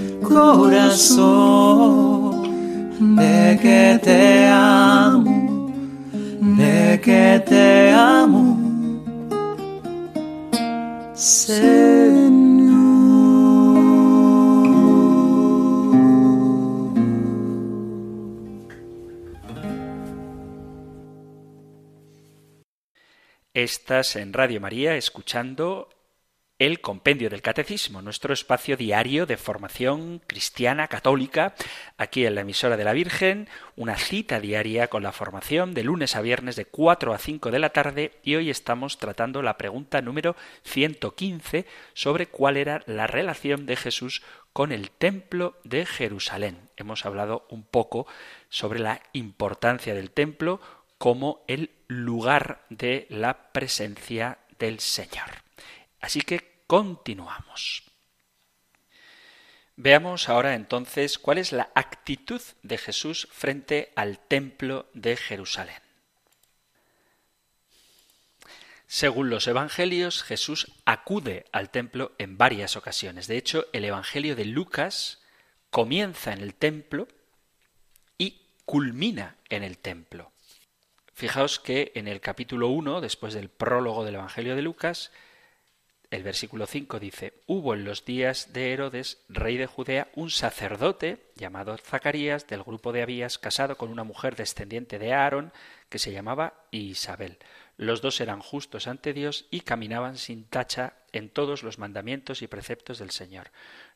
[0.33, 1.61] corazón
[3.15, 5.71] de que te amo,
[6.57, 8.57] de que te amo,
[11.13, 12.41] Señor.
[23.53, 25.89] Estás en Radio María escuchando
[26.61, 31.55] el Compendio del Catecismo, nuestro espacio diario de formación cristiana católica,
[31.97, 36.15] aquí en la emisora de la Virgen, una cita diaria con la formación de lunes
[36.15, 40.03] a viernes de 4 a 5 de la tarde y hoy estamos tratando la pregunta
[40.03, 44.21] número 115 sobre cuál era la relación de Jesús
[44.53, 46.69] con el templo de Jerusalén.
[46.77, 48.05] Hemos hablado un poco
[48.49, 50.61] sobre la importancia del templo
[50.99, 55.41] como el lugar de la presencia del Señor.
[56.01, 57.83] Así que Continuamos.
[59.75, 65.81] Veamos ahora entonces cuál es la actitud de Jesús frente al templo de Jerusalén.
[68.87, 73.27] Según los evangelios, Jesús acude al templo en varias ocasiones.
[73.27, 75.21] De hecho, el evangelio de Lucas
[75.71, 77.09] comienza en el templo
[78.17, 80.31] y culmina en el templo.
[81.13, 85.11] Fijaos que en el capítulo 1, después del prólogo del evangelio de Lucas,
[86.11, 91.19] el versículo 5 dice, hubo en los días de Herodes, rey de Judea, un sacerdote
[91.37, 95.53] llamado Zacarías del grupo de Abías, casado con una mujer descendiente de Aarón,
[95.87, 97.37] que se llamaba Isabel.
[97.77, 102.47] Los dos eran justos ante Dios y caminaban sin tacha en todos los mandamientos y
[102.47, 103.51] preceptos del Señor.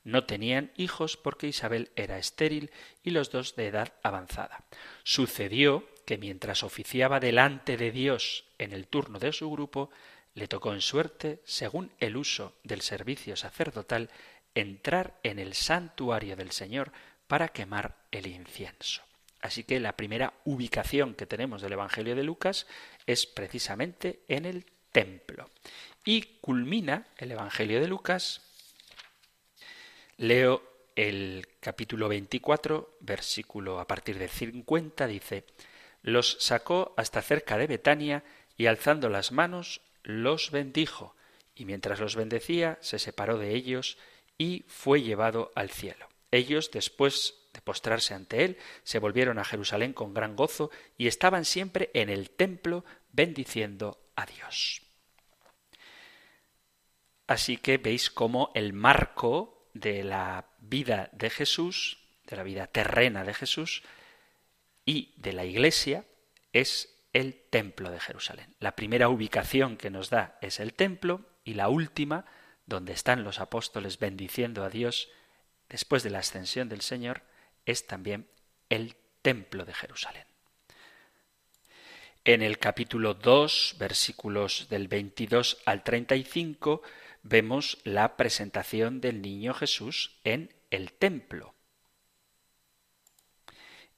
[0.06, 2.72] No tenían hijos porque Isabel era estéril
[3.04, 4.64] y los dos de edad avanzada.
[5.04, 9.90] Sucedió que mientras oficiaba delante de Dios en el turno de su grupo,
[10.36, 14.10] le tocó en suerte, según el uso del servicio sacerdotal,
[14.54, 16.92] entrar en el santuario del Señor
[17.28, 19.02] para quemar el incienso.
[19.42, 22.68] Así que la primera ubicación que tenemos del Evangelio de Lucas
[23.06, 25.50] es precisamente en el templo.
[26.04, 28.42] Y culmina el Evangelio de Lucas.
[30.18, 30.64] Leo
[30.96, 35.46] el capítulo 24, versículo a partir de 50, dice,
[36.02, 38.24] los sacó hasta cerca de Betania
[38.58, 41.16] y alzando las manos los bendijo,
[41.56, 43.98] y mientras los bendecía se separó de ellos
[44.38, 46.08] y fue llevado al cielo.
[46.32, 51.46] Ellos, después de postrarse ante él, se volvieron a Jerusalén con gran gozo y estaban
[51.46, 54.82] siempre en el templo bendiciendo a Dios.
[57.28, 63.24] Así que veis cómo el marco de la vida de Jesús, de la vida terrena
[63.24, 63.84] de Jesús
[64.86, 66.06] y de la Iglesia
[66.54, 68.54] es el templo de Jerusalén.
[68.60, 72.26] La primera ubicación que nos da es el templo y la última,
[72.66, 75.08] donde están los apóstoles bendiciendo a Dios
[75.70, 77.22] después de la ascensión del Señor,
[77.66, 78.28] es también
[78.68, 80.26] el templo de Jerusalén.
[82.26, 86.82] En el capítulo 2, versículos del 22 al 35,
[87.24, 91.55] vemos la presentación del niño Jesús en el templo.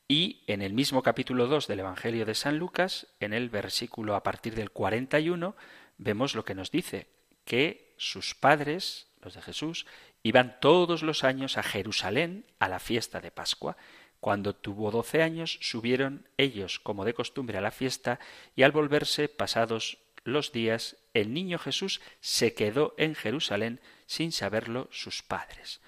[0.09, 4.23] Y en el mismo capítulo 2 del Evangelio de San Lucas, en el versículo a
[4.23, 5.53] partir del 41,
[5.97, 7.07] vemos lo que nos dice,
[7.43, 9.85] que sus padres, los de Jesús,
[10.23, 13.75] iban todos los años a Jerusalén a la fiesta de Pascua.
[14.21, 18.17] Cuando tuvo doce años, subieron ellos, como de costumbre, a la fiesta,
[18.55, 24.87] y al volverse, pasados los días, el niño Jesús se quedó en Jerusalén sin saberlo
[24.89, 25.81] sus padres.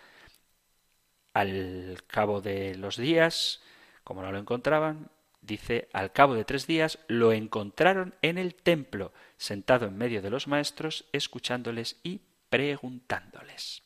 [1.32, 3.62] Al cabo de los días,
[4.10, 9.14] como no lo encontraban, dice, al cabo de tres días lo encontraron en el templo,
[9.38, 13.84] sentado en medio de los maestros, escuchándoles y preguntándoles.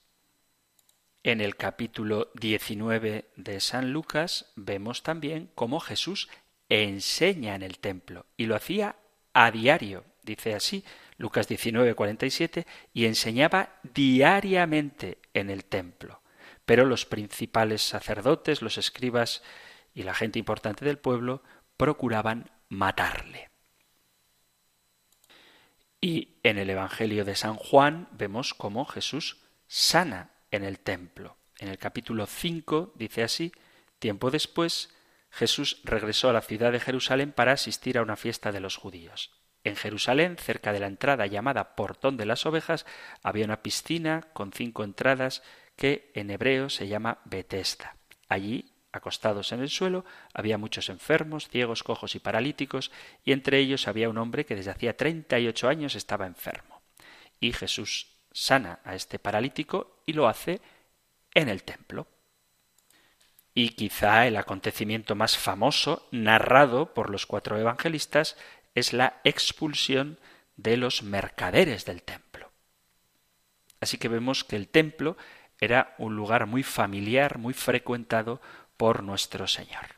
[1.23, 6.29] En el capítulo 19 de San Lucas vemos también cómo Jesús
[6.69, 8.95] enseña en el templo y lo hacía
[9.33, 10.86] a diario, dice así
[11.17, 16.21] Lucas 19, 47, y enseñaba diariamente en el templo.
[16.65, 19.43] Pero los principales sacerdotes, los escribas
[19.93, 21.43] y la gente importante del pueblo
[21.77, 23.49] procuraban matarle.
[26.01, 31.38] Y en el Evangelio de San Juan vemos cómo Jesús sana en el templo.
[31.59, 33.53] En el capítulo 5 dice así,
[33.99, 34.93] tiempo después,
[35.30, 39.32] Jesús regresó a la ciudad de Jerusalén para asistir a una fiesta de los judíos.
[39.63, 42.86] En Jerusalén, cerca de la entrada llamada Portón de las Ovejas,
[43.22, 45.41] había una piscina con cinco entradas
[45.78, 47.95] que en hebreo se llama Betesda.
[48.28, 52.91] Allí acostados en el suelo, había muchos enfermos, ciegos, cojos y paralíticos,
[53.25, 56.81] y entre ellos había un hombre que desde hacía treinta y ocho años estaba enfermo.
[57.39, 60.61] Y Jesús sana a este paralítico y lo hace
[61.33, 62.07] en el templo.
[63.55, 68.37] Y quizá el acontecimiento más famoso, narrado por los cuatro evangelistas,
[68.75, 70.19] es la expulsión
[70.55, 72.51] de los mercaderes del templo.
[73.79, 75.17] Así que vemos que el templo
[75.59, 78.41] era un lugar muy familiar, muy frecuentado
[78.84, 79.95] por nuestro Señor.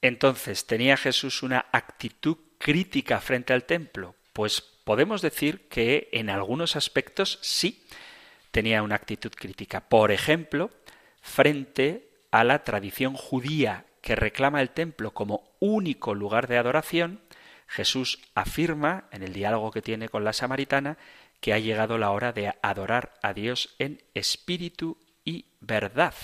[0.00, 4.14] Entonces, ¿tenía Jesús una actitud crítica frente al templo?
[4.32, 7.84] Pues podemos decir que en algunos aspectos sí
[8.52, 9.80] tenía una actitud crítica.
[9.80, 10.70] Por ejemplo,
[11.22, 17.20] frente a la tradición judía que reclama el templo como único lugar de adoración,
[17.66, 20.98] Jesús afirma en el diálogo que tiene con la samaritana
[21.40, 26.14] que ha llegado la hora de adorar a Dios en espíritu y verdad.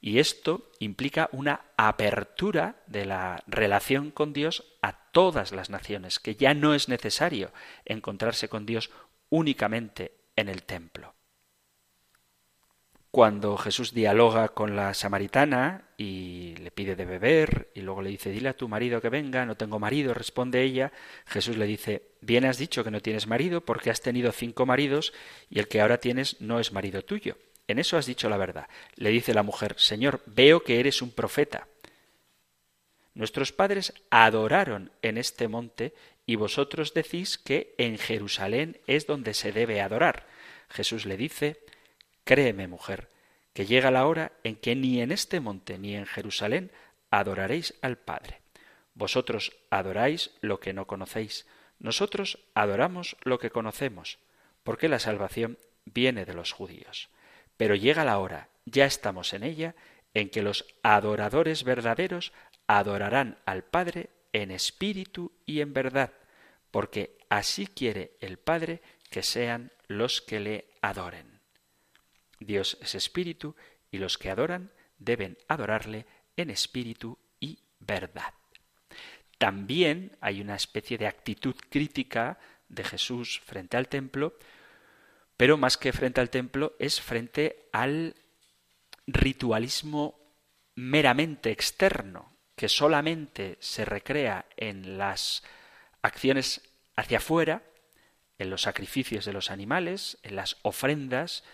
[0.00, 6.36] Y esto implica una apertura de la relación con Dios a todas las naciones, que
[6.36, 7.52] ya no es necesario
[7.84, 8.90] encontrarse con Dios
[9.28, 11.14] únicamente en el templo.
[13.10, 18.28] Cuando Jesús dialoga con la samaritana y le pide de beber y luego le dice,
[18.28, 20.92] dile a tu marido que venga, no tengo marido, responde ella,
[21.24, 25.14] Jesús le dice, bien has dicho que no tienes marido porque has tenido cinco maridos
[25.48, 27.38] y el que ahora tienes no es marido tuyo.
[27.68, 28.68] En eso has dicho la verdad.
[28.94, 31.68] Le dice la mujer, Señor, veo que eres un profeta.
[33.14, 35.94] Nuestros padres adoraron en este monte
[36.26, 40.26] y vosotros decís que en Jerusalén es donde se debe adorar.
[40.68, 41.60] Jesús le dice,
[42.24, 43.08] Créeme, mujer,
[43.52, 46.72] que llega la hora en que ni en este monte ni en Jerusalén
[47.10, 48.40] adoraréis al Padre.
[48.94, 51.46] Vosotros adoráis lo que no conocéis,
[51.78, 54.18] nosotros adoramos lo que conocemos,
[54.62, 57.08] porque la salvación viene de los judíos.
[57.56, 59.74] Pero llega la hora, ya estamos en ella,
[60.14, 62.32] en que los adoradores verdaderos
[62.66, 66.12] adorarán al Padre en espíritu y en verdad,
[66.70, 71.40] porque así quiere el Padre que sean los que le adoren.
[72.40, 73.56] Dios es espíritu
[73.90, 78.34] y los que adoran deben adorarle en espíritu y verdad.
[79.38, 82.38] También hay una especie de actitud crítica
[82.68, 84.34] de Jesús frente al templo,
[85.36, 88.14] pero más que frente al templo es frente al
[89.06, 90.18] ritualismo
[90.74, 95.42] meramente externo, que solamente se recrea en las
[96.02, 96.62] acciones
[96.96, 97.62] hacia afuera,
[98.38, 101.44] en los sacrificios de los animales, en las ofrendas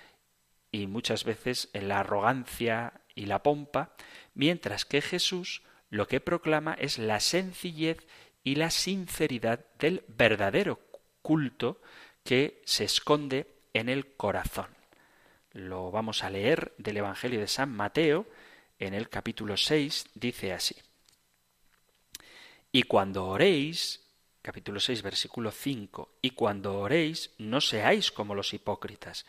[0.71, 3.95] y muchas veces en la arrogancia y la pompa,
[4.35, 7.99] mientras que Jesús lo que proclama es la sencillez
[8.43, 10.81] y la sinceridad del verdadero
[11.21, 11.81] culto
[12.25, 14.69] que se esconde en el corazón.
[15.53, 18.27] Lo vamos a leer del Evangelio de San Mateo,
[18.79, 20.77] en el capítulo 6, dice así.
[22.73, 24.01] Y cuando oréis,
[24.41, 29.27] capítulo 6, versículo 5, y cuando oréis, no seáis como los hipócritas,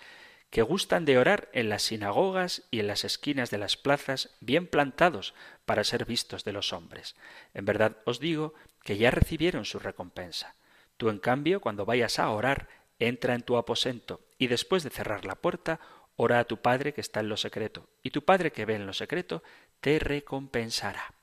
[0.49, 4.67] que gustan de orar en las sinagogas y en las esquinas de las plazas, bien
[4.67, 5.33] plantados
[5.65, 7.15] para ser vistos de los hombres.
[7.53, 10.55] En verdad os digo que ya recibieron su recompensa.
[10.97, 12.69] Tú, en cambio, cuando vayas a orar,
[13.07, 15.79] entra en tu aposento y después de cerrar la puerta,
[16.15, 18.85] ora a tu Padre que está en lo secreto, y tu Padre que ve en
[18.85, 19.43] lo secreto
[19.81, 21.13] te recompensará.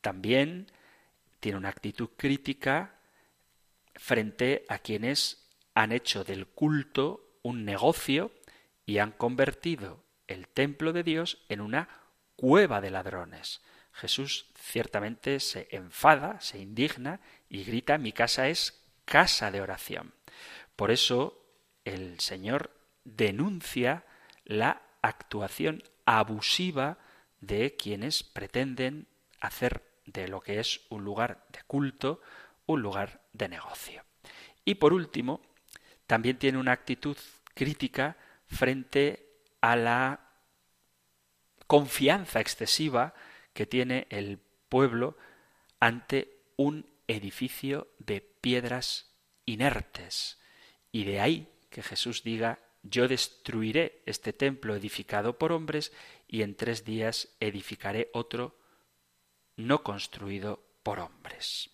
[0.00, 0.70] También
[1.40, 2.94] tiene una actitud crítica
[3.94, 8.32] frente a quienes han hecho del culto un negocio
[8.86, 11.88] y han convertido el templo de Dios en una
[12.36, 13.60] cueva de ladrones.
[13.92, 20.14] Jesús ciertamente se enfada, se indigna y grita mi casa es casa de oración.
[20.80, 21.38] Por eso
[21.84, 22.70] el Señor
[23.04, 24.06] denuncia
[24.46, 26.96] la actuación abusiva
[27.42, 29.06] de quienes pretenden
[29.42, 32.22] hacer de lo que es un lugar de culto
[32.64, 34.02] un lugar de negocio.
[34.64, 35.42] Y por último,
[36.06, 37.18] también tiene una actitud
[37.52, 38.16] crítica
[38.46, 40.30] frente a la
[41.66, 43.12] confianza excesiva
[43.52, 44.38] que tiene el
[44.70, 45.18] pueblo
[45.78, 49.14] ante un edificio de piedras
[49.44, 50.39] inertes.
[50.92, 55.92] Y de ahí que Jesús diga, yo destruiré este templo edificado por hombres
[56.26, 58.56] y en tres días edificaré otro
[59.56, 61.70] no construido por hombres.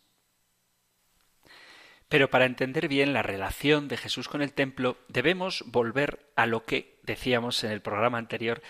[2.09, 6.64] Pero para entender bien la relación de Jesús con el templo, debemos volver a lo
[6.64, 8.62] que decíamos en el programa anterior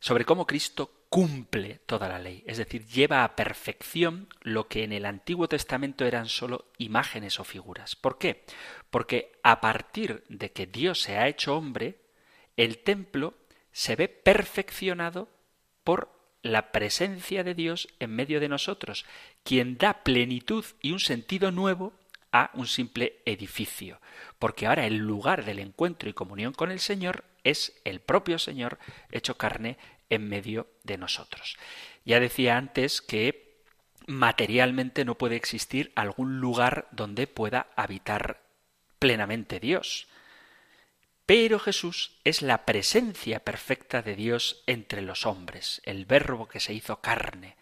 [0.00, 4.92] sobre cómo Cristo cumple toda la ley, es decir, lleva a perfección lo que en
[4.92, 7.96] el Antiguo Testamento eran solo imágenes o figuras.
[7.96, 8.46] ¿Por qué?
[8.88, 12.00] Porque a partir de que Dios se ha hecho hombre,
[12.56, 13.34] el templo
[13.72, 15.28] se ve perfeccionado
[15.84, 19.04] por la presencia de Dios en medio de nosotros,
[19.44, 21.92] quien da plenitud y un sentido nuevo
[22.32, 24.00] a un simple edificio,
[24.38, 28.78] porque ahora el lugar del encuentro y comunión con el Señor es el propio Señor
[29.10, 29.76] hecho carne
[30.12, 31.56] en medio de nosotros.
[32.04, 33.62] Ya decía antes que
[34.06, 38.42] materialmente no puede existir algún lugar donde pueda habitar
[38.98, 40.06] plenamente Dios.
[41.24, 46.74] Pero Jesús es la presencia perfecta de Dios entre los hombres, el verbo que se
[46.74, 47.56] hizo carne.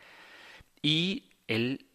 [0.83, 1.87] Y él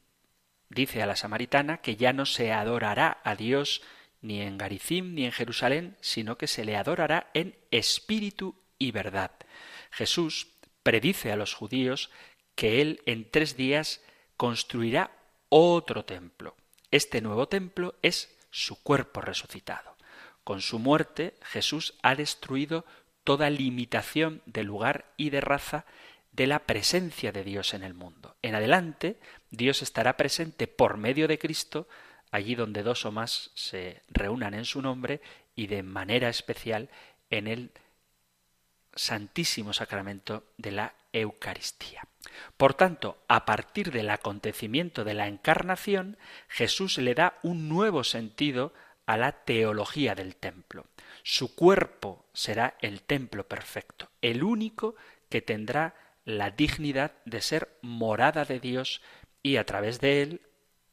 [0.70, 3.82] dice a la samaritana que ya no se adorará a Dios
[4.22, 9.32] ni en Garicim, ni en Jerusalén, sino que se le adorará en espíritu y verdad.
[9.96, 10.48] Jesús
[10.84, 12.12] predice a los judíos
[12.56, 14.02] que Él en tres días
[14.36, 15.12] construirá
[15.48, 16.56] otro templo.
[16.92, 19.96] Este nuevo templo es su cuerpo resucitado.
[20.44, 22.86] Con su muerte Jesús ha destruido
[23.24, 25.86] toda limitación de lugar y de raza
[26.34, 28.36] de la presencia de Dios en el mundo.
[28.42, 29.18] En adelante,
[29.50, 31.88] Dios estará presente por medio de Cristo
[32.32, 35.22] allí donde dos o más se reúnan en su nombre
[35.56, 36.90] y de manera especial
[37.30, 37.72] en el
[38.96, 42.08] Santísimo Sacramento de la Eucaristía.
[42.58, 46.18] Por tanto, a partir del acontecimiento de la Encarnación,
[46.48, 48.74] Jesús le da un nuevo sentido
[49.06, 50.88] a la teología del templo.
[51.24, 54.96] Su cuerpo será el templo perfecto, el único
[55.30, 59.02] que tendrá la dignidad de ser morada de Dios
[59.44, 60.42] y a través de él,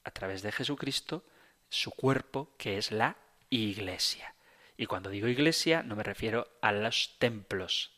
[0.05, 1.25] a través de Jesucristo,
[1.71, 3.17] su cuerpo que es la
[3.49, 4.35] iglesia.
[4.77, 7.92] Y cuando digo iglesia no me refiero a los templos,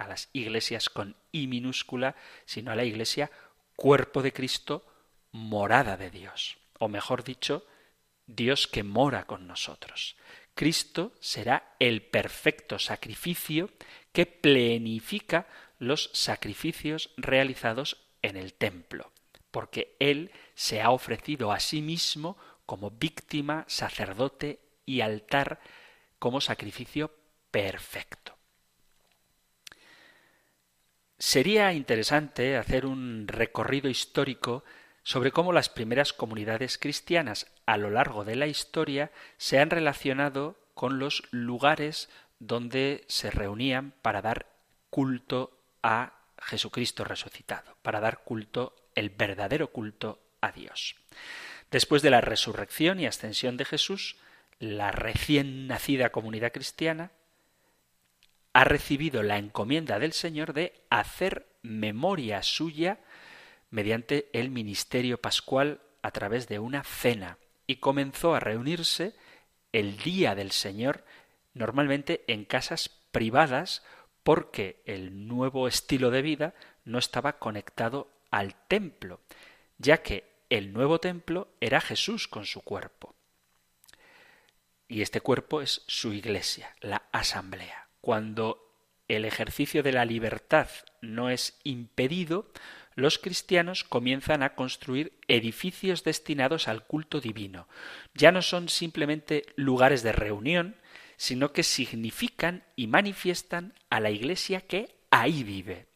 [0.00, 3.30] a las iglesias con I minúscula, sino a la iglesia
[3.76, 4.86] cuerpo de Cristo,
[5.30, 6.56] morada de Dios.
[6.78, 7.66] O mejor dicho,
[8.26, 10.16] Dios que mora con nosotros.
[10.54, 13.70] Cristo será el perfecto sacrificio
[14.12, 15.46] que plenifica
[15.78, 19.12] los sacrificios realizados en el templo,
[19.50, 25.60] porque Él se ha ofrecido a sí mismo como víctima, sacerdote y altar
[26.18, 27.14] como sacrificio
[27.50, 28.39] perfecto.
[31.20, 34.64] Sería interesante hacer un recorrido histórico
[35.02, 40.56] sobre cómo las primeras comunidades cristianas a lo largo de la historia se han relacionado
[40.72, 42.08] con los lugares
[42.38, 44.46] donde se reunían para dar
[44.88, 45.52] culto
[45.82, 50.96] a Jesucristo resucitado, para dar culto, el verdadero culto a Dios.
[51.70, 54.16] Después de la resurrección y ascensión de Jesús,
[54.58, 57.10] la recién nacida comunidad cristiana
[58.52, 63.00] ha recibido la encomienda del Señor de hacer memoria suya
[63.70, 69.14] mediante el ministerio pascual a través de una cena y comenzó a reunirse
[69.72, 71.04] el día del Señor
[71.54, 73.84] normalmente en casas privadas
[74.22, 79.20] porque el nuevo estilo de vida no estaba conectado al templo,
[79.78, 83.14] ya que el nuevo templo era Jesús con su cuerpo.
[84.88, 87.89] Y este cuerpo es su iglesia, la asamblea.
[88.00, 88.70] Cuando
[89.08, 90.68] el ejercicio de la libertad
[91.02, 92.50] no es impedido,
[92.94, 97.68] los cristianos comienzan a construir edificios destinados al culto divino.
[98.14, 100.76] Ya no son simplemente lugares de reunión,
[101.16, 105.86] sino que significan y manifiestan a la Iglesia que ahí vive.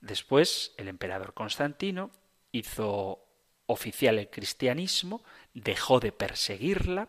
[0.00, 2.10] Después, el emperador Constantino
[2.52, 3.24] hizo
[3.66, 5.22] oficial el cristianismo,
[5.54, 7.08] dejó de perseguirla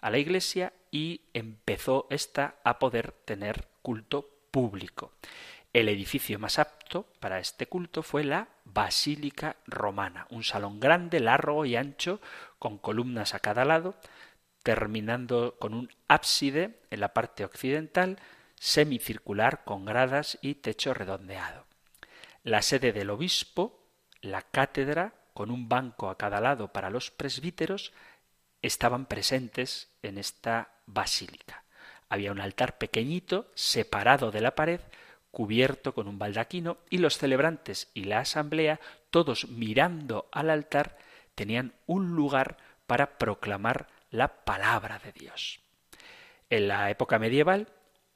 [0.00, 5.14] a la Iglesia y empezó ésta a poder tener culto público.
[5.72, 11.64] El edificio más apto para este culto fue la Basílica Romana, un salón grande, largo
[11.64, 12.20] y ancho,
[12.58, 13.94] con columnas a cada lado,
[14.62, 18.18] terminando con un ábside en la parte occidental,
[18.56, 21.64] semicircular con gradas y techo redondeado.
[22.44, 23.88] La sede del obispo,
[24.20, 27.94] la cátedra, con un banco a cada lado para los presbíteros,
[28.60, 31.64] estaban presentes en esta basílica.
[32.08, 34.80] Había un altar pequeñito, separado de la pared,
[35.30, 38.80] cubierto con un baldaquino, y los celebrantes y la asamblea,
[39.10, 40.98] todos mirando al altar,
[41.34, 42.56] tenían un lugar
[42.86, 45.60] para proclamar la palabra de Dios.
[46.50, 47.68] En la época medieval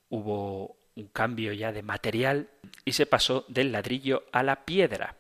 [0.09, 2.51] hubo un cambio ya de material
[2.85, 5.17] y se pasó del ladrillo a la piedra.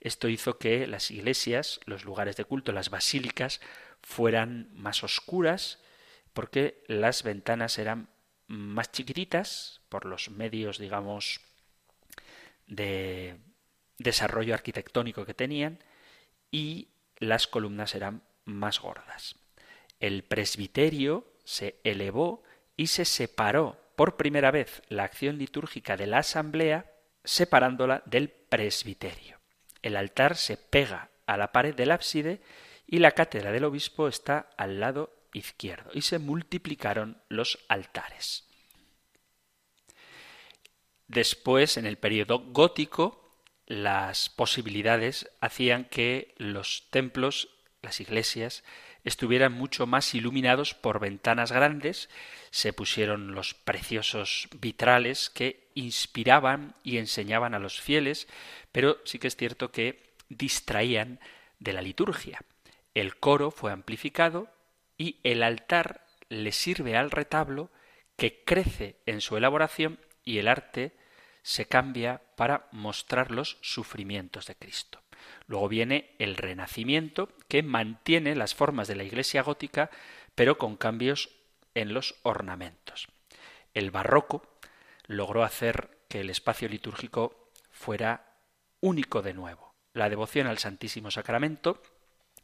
[0.00, 3.60] Esto hizo que las iglesias, los lugares de culto, las basílicas,
[4.02, 5.82] fueran más oscuras
[6.34, 8.08] porque las ventanas eran
[8.46, 11.40] más chiquititas por los medios, digamos,
[12.66, 13.36] de
[13.98, 15.78] desarrollo arquitectónico que tenían
[16.50, 19.36] y las columnas eran más gordas.
[20.00, 22.42] El presbiterio se elevó
[22.76, 26.90] y se separó por primera vez la acción litúrgica de la asamblea
[27.22, 29.38] separándola del presbiterio.
[29.82, 32.40] El altar se pega a la pared del ábside
[32.86, 38.48] y la cátedra del obispo está al lado izquierdo y se multiplicaron los altares.
[41.06, 47.50] Después, en el periodo gótico, las posibilidades hacían que los templos,
[47.82, 48.64] las iglesias,
[49.04, 52.08] estuvieran mucho más iluminados por ventanas grandes,
[52.50, 58.26] se pusieron los preciosos vitrales que inspiraban y enseñaban a los fieles,
[58.72, 61.20] pero sí que es cierto que distraían
[61.58, 62.40] de la liturgia.
[62.94, 64.48] El coro fue amplificado
[64.96, 67.70] y el altar le sirve al retablo
[68.16, 70.96] que crece en su elaboración y el arte
[71.42, 75.02] se cambia para mostrar los sufrimientos de Cristo.
[75.46, 79.90] Luego viene el Renacimiento, que mantiene las formas de la Iglesia gótica,
[80.34, 81.30] pero con cambios
[81.74, 83.08] en los ornamentos.
[83.74, 84.58] El Barroco
[85.06, 88.38] logró hacer que el espacio litúrgico fuera
[88.80, 89.74] único de nuevo.
[89.92, 91.82] La devoción al Santísimo Sacramento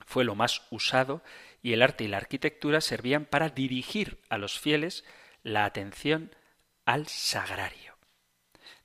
[0.06, 1.22] fue lo más usado
[1.62, 5.04] y el arte y la arquitectura servían para dirigir a los fieles
[5.42, 6.34] la atención
[6.84, 7.96] al sagrario.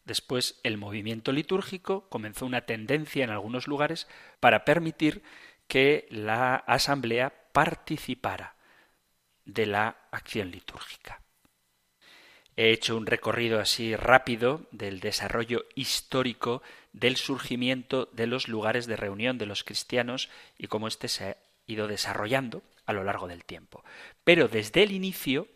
[0.04, 4.08] Después el movimiento litúrgico comenzó una tendencia en algunos lugares
[4.40, 5.24] para permitir
[5.68, 8.56] que la asamblea participara
[9.46, 11.22] de la acción litúrgica.
[12.56, 16.62] He hecho un recorrido así rápido del desarrollo histórico
[16.96, 21.38] del surgimiento de los lugares de reunión de los cristianos y cómo éste se ha
[21.68, 23.84] ido desarrollando a lo largo del tiempo.
[24.24, 25.48] Pero desde el inicio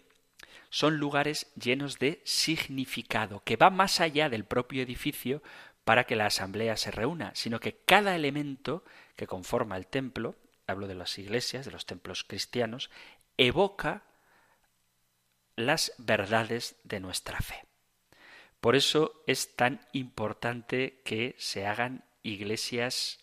[0.70, 5.42] son lugares llenos de significado, que va más allá del propio edificio
[5.86, 8.84] para que la asamblea se reúna, sino que cada elemento
[9.16, 10.36] que conforma el templo,
[10.68, 12.90] hablo de las iglesias, de los templos cristianos,
[13.38, 14.04] evoca
[15.56, 17.69] las verdades de nuestra fe.
[18.60, 23.20] Por eso es tan importante que se hagan iglesias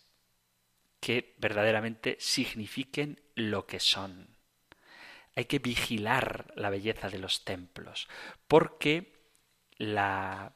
[0.99, 4.35] que verdaderamente signifiquen lo que son.
[5.35, 8.07] Hay que vigilar la belleza de los templos,
[8.47, 9.13] porque
[9.77, 10.53] la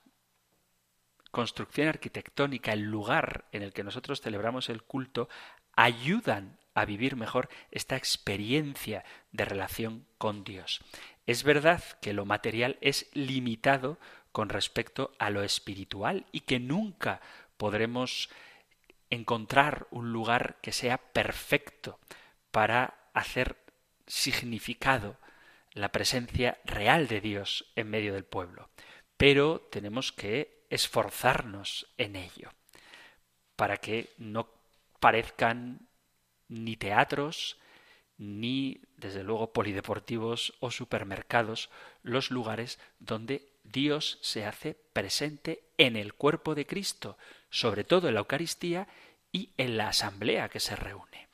[1.29, 5.29] construcción arquitectónica, el lugar en el que nosotros celebramos el culto,
[5.75, 10.81] ayudan a vivir mejor esta experiencia de relación con Dios.
[11.27, 13.99] Es verdad que lo material es limitado
[14.31, 17.21] con respecto a lo espiritual y que nunca
[17.57, 18.29] podremos
[19.09, 21.99] encontrar un lugar que sea perfecto
[22.51, 23.57] para hacer
[24.07, 25.17] significado
[25.73, 28.69] la presencia real de Dios en medio del pueblo.
[29.17, 32.51] Pero tenemos que esforzarnos en ello
[33.55, 34.49] para que no
[34.99, 35.87] parezcan
[36.47, 37.57] ni teatros,
[38.17, 41.69] ni desde luego polideportivos o supermercados
[42.03, 47.17] los lugares donde Dios se hace presente en el cuerpo de Cristo,
[47.49, 48.87] sobre todo en la Eucaristía
[49.31, 51.27] y en la asamblea que se reúne.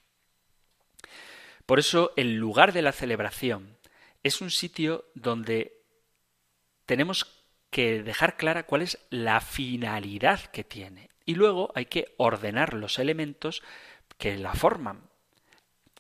[1.66, 3.78] Por eso el lugar de la celebración
[4.24, 5.82] es un sitio donde
[6.86, 12.74] tenemos que dejar clara cuál es la finalidad que tiene y luego hay que ordenar
[12.74, 13.62] los elementos
[14.18, 15.10] que la forman.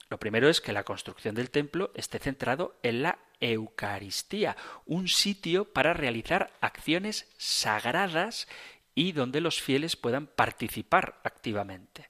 [0.09, 5.71] Lo primero es que la construcción del templo esté centrado en la Eucaristía, un sitio
[5.71, 8.47] para realizar acciones sagradas
[8.95, 12.09] y donde los fieles puedan participar activamente.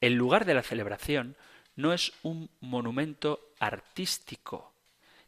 [0.00, 1.36] El lugar de la celebración
[1.76, 4.72] no es un monumento artístico,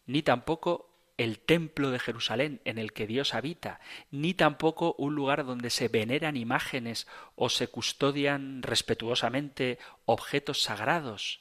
[0.06, 3.80] ni tampoco el templo de Jerusalén en el que Dios habita,
[4.10, 11.40] ni tampoco un lugar donde se veneran imágenes o se custodian respetuosamente objetos sagrados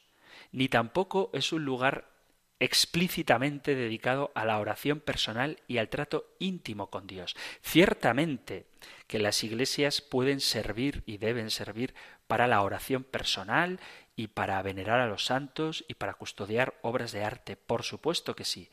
[0.51, 2.09] ni tampoco es un lugar
[2.59, 7.35] explícitamente dedicado a la oración personal y al trato íntimo con Dios.
[7.61, 8.65] Ciertamente
[9.07, 11.93] que las iglesias pueden servir y deben servir
[12.27, 13.79] para la oración personal
[14.15, 18.45] y para venerar a los santos y para custodiar obras de arte, por supuesto que
[18.45, 18.69] sí,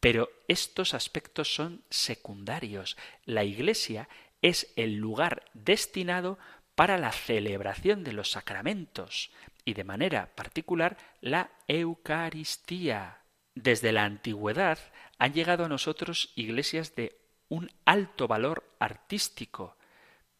[0.00, 2.96] pero estos aspectos son secundarios.
[3.24, 4.08] La iglesia
[4.42, 6.38] es el lugar destinado
[6.74, 9.30] para la celebración de los sacramentos,
[9.64, 13.23] y de manera particular la Eucaristía.
[13.54, 14.78] Desde la antigüedad
[15.18, 17.16] han llegado a nosotros iglesias de
[17.48, 19.76] un alto valor artístico,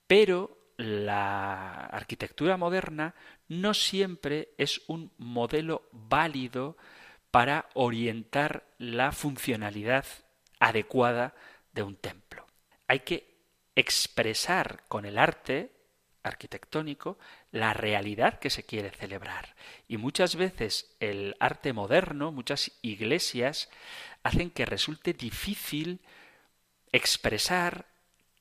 [0.06, 3.14] pero la arquitectura moderna
[3.48, 6.76] no siempre es un modelo válido
[7.30, 10.04] para orientar la funcionalidad
[10.58, 11.34] adecuada
[11.72, 12.46] de un templo.
[12.86, 13.34] Hay que
[13.74, 15.73] expresar con el arte
[16.24, 17.18] arquitectónico
[17.52, 19.54] la realidad que se quiere celebrar.
[19.86, 23.70] Y muchas veces el arte moderno, muchas iglesias,
[24.22, 26.00] hacen que resulte difícil
[26.90, 27.86] expresar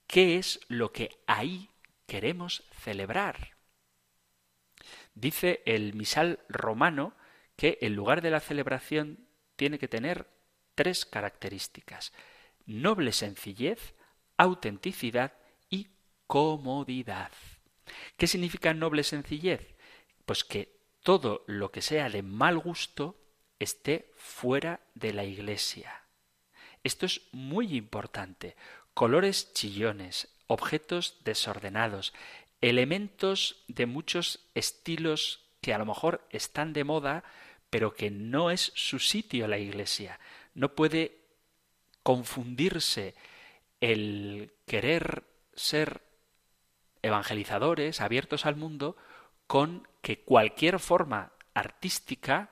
[0.07, 1.69] qué es lo que ahí
[2.07, 3.51] queremos celebrar.
[5.13, 7.13] Dice el misal romano
[7.55, 10.27] que el lugar de la celebración tiene que tener
[10.75, 12.11] tres características
[12.65, 13.93] noble sencillez,
[14.37, 15.33] autenticidad
[15.69, 15.89] y
[16.27, 17.31] comodidad.
[18.17, 19.75] ¿Qué significa noble sencillez?
[20.25, 23.19] Pues que todo lo que sea de mal gusto
[23.59, 26.03] esté fuera de la iglesia.
[26.83, 28.55] Esto es muy importante.
[28.93, 32.13] Colores chillones, objetos desordenados,
[32.61, 37.23] elementos de muchos estilos que a lo mejor están de moda,
[37.69, 40.19] pero que no es su sitio la iglesia.
[40.53, 41.23] no puede
[42.03, 43.15] confundirse
[43.79, 45.23] el querer
[45.55, 46.02] ser
[47.03, 48.97] evangelizadores, abiertos al mundo,
[49.45, 52.49] con que cualquier forma artística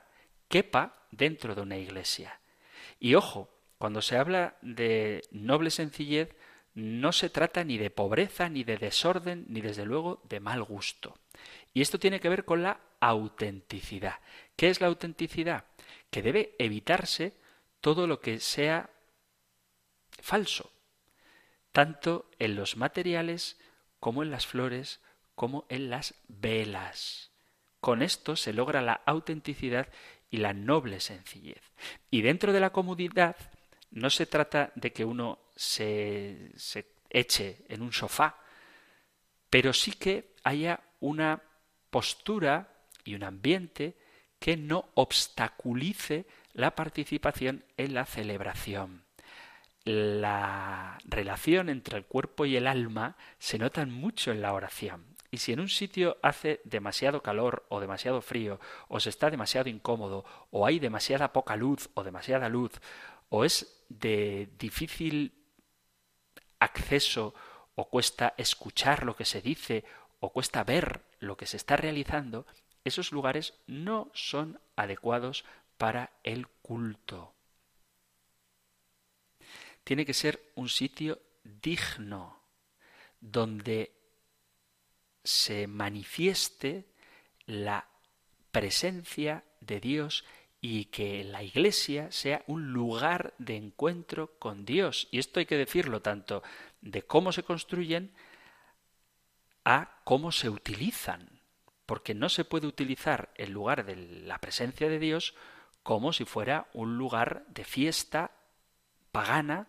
[0.48, 2.40] quepa dentro de una iglesia.
[3.00, 3.48] Y ojo,
[3.78, 6.36] cuando se habla de noble sencillez,
[6.74, 11.18] no se trata ni de pobreza, ni de desorden, ni desde luego de mal gusto.
[11.74, 14.20] Y esto tiene que ver con la autenticidad.
[14.56, 15.64] ¿Qué es la autenticidad?
[16.10, 17.34] Que debe evitarse
[17.80, 18.90] todo lo que sea
[20.20, 20.70] falso,
[21.72, 23.58] tanto en los materiales
[24.02, 25.00] como en las flores,
[25.36, 27.30] como en las velas.
[27.78, 29.86] Con esto se logra la autenticidad
[30.28, 31.62] y la noble sencillez.
[32.10, 33.36] Y dentro de la comunidad
[33.92, 36.50] no se trata de que uno se
[37.10, 38.40] eche en un sofá,
[39.48, 41.40] pero sí que haya una
[41.88, 42.74] postura
[43.04, 43.96] y un ambiente
[44.40, 49.01] que no obstaculice la participación en la celebración.
[49.84, 55.04] La relación entre el cuerpo y el alma se nota mucho en la oración.
[55.32, 59.70] Y si en un sitio hace demasiado calor o demasiado frío, o se está demasiado
[59.70, 62.72] incómodo, o hay demasiada poca luz o demasiada luz,
[63.30, 65.32] o es de difícil
[66.60, 67.34] acceso,
[67.74, 69.84] o cuesta escuchar lo que se dice,
[70.20, 72.46] o cuesta ver lo que se está realizando,
[72.84, 75.44] esos lugares no son adecuados
[75.78, 77.32] para el culto.
[79.84, 82.40] Tiene que ser un sitio digno,
[83.20, 83.92] donde
[85.24, 86.86] se manifieste
[87.46, 87.88] la
[88.50, 90.24] presencia de Dios
[90.60, 95.08] y que la iglesia sea un lugar de encuentro con Dios.
[95.10, 96.42] Y esto hay que decirlo tanto
[96.80, 98.12] de cómo se construyen
[99.64, 101.40] a cómo se utilizan,
[101.86, 105.34] porque no se puede utilizar el lugar de la presencia de Dios
[105.82, 108.30] como si fuera un lugar de fiesta
[109.10, 109.68] pagana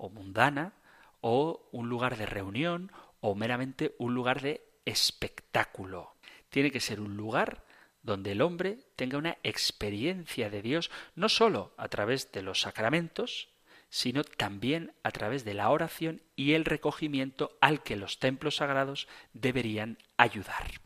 [0.00, 0.72] o mundana
[1.20, 2.90] o un lugar de reunión
[3.20, 6.16] o meramente un lugar de espectáculo.
[6.48, 7.64] Tiene que ser un lugar
[8.02, 13.50] donde el hombre tenga una experiencia de Dios no sólo a través de los sacramentos,
[13.90, 19.06] sino también a través de la oración y el recogimiento al que los templos sagrados
[19.34, 20.80] deberían ayudar.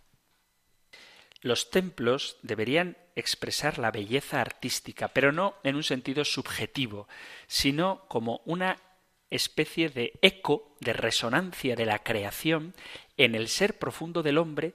[1.41, 7.07] Los templos deberían expresar la belleza artística, pero no en un sentido subjetivo,
[7.47, 8.79] sino como una
[9.35, 12.75] especie de eco, de resonancia de la creación
[13.17, 14.75] en el ser profundo del hombre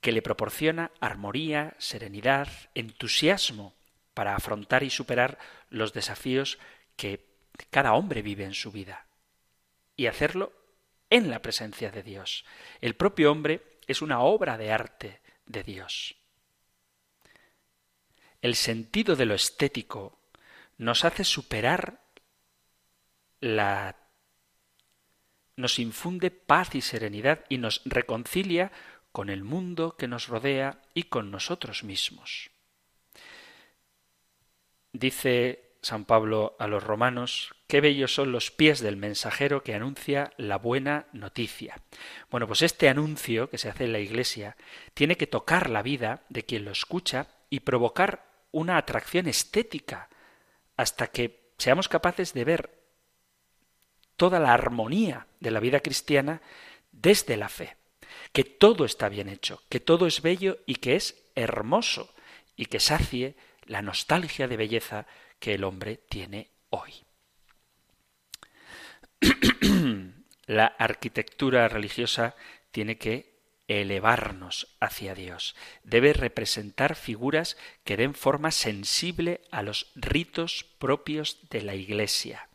[0.00, 3.74] que le proporciona armonía, serenidad, entusiasmo
[4.14, 5.38] para afrontar y superar
[5.70, 6.58] los desafíos
[6.96, 7.24] que
[7.70, 9.06] cada hombre vive en su vida.
[9.96, 10.52] Y hacerlo
[11.10, 12.44] en la presencia de Dios.
[12.80, 16.16] El propio hombre es una obra de arte, de Dios.
[18.40, 20.18] El sentido de lo estético
[20.78, 22.01] nos hace superar
[23.42, 23.96] la
[25.56, 28.72] nos infunde paz y serenidad y nos reconcilia
[29.10, 32.50] con el mundo que nos rodea y con nosotros mismos.
[34.92, 40.32] Dice San Pablo a los romanos, qué bellos son los pies del mensajero que anuncia
[40.36, 41.82] la buena noticia.
[42.30, 44.56] Bueno, pues este anuncio que se hace en la Iglesia
[44.94, 50.08] tiene que tocar la vida de quien lo escucha y provocar una atracción estética
[50.76, 52.81] hasta que seamos capaces de ver
[54.22, 56.40] toda la armonía de la vida cristiana
[56.92, 57.74] desde la fe,
[58.32, 62.08] que todo está bien hecho, que todo es bello y que es hermoso
[62.54, 63.34] y que sacie
[63.66, 65.06] la nostalgia de belleza
[65.40, 67.02] que el hombre tiene hoy.
[70.46, 72.36] la arquitectura religiosa
[72.70, 75.56] tiene que elevarnos hacia Dios.
[75.82, 82.48] Debe representar figuras que den forma sensible a los ritos propios de la Iglesia.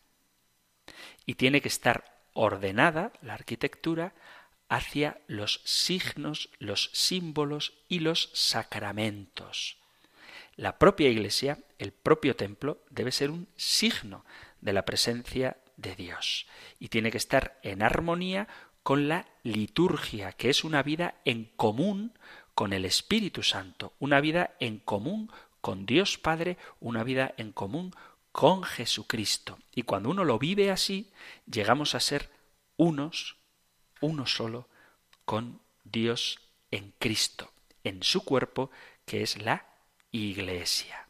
[1.28, 4.15] Y tiene que estar ordenada la arquitectura
[4.69, 9.78] hacia los signos, los símbolos y los sacramentos.
[10.55, 14.25] La propia iglesia, el propio templo, debe ser un signo
[14.61, 16.47] de la presencia de Dios
[16.80, 18.47] y tiene que estar en armonía
[18.82, 22.13] con la liturgia, que es una vida en común
[22.55, 27.93] con el Espíritu Santo, una vida en común con Dios Padre, una vida en común
[28.38, 29.58] con Jesucristo.
[29.74, 31.10] Y cuando uno lo vive así,
[31.52, 32.30] llegamos a ser
[32.76, 33.36] unos,
[34.00, 34.70] uno solo,
[35.26, 36.38] con Dios
[36.70, 37.52] en Cristo,
[37.84, 38.70] en su cuerpo,
[39.08, 39.66] que es la
[40.12, 41.08] iglesia.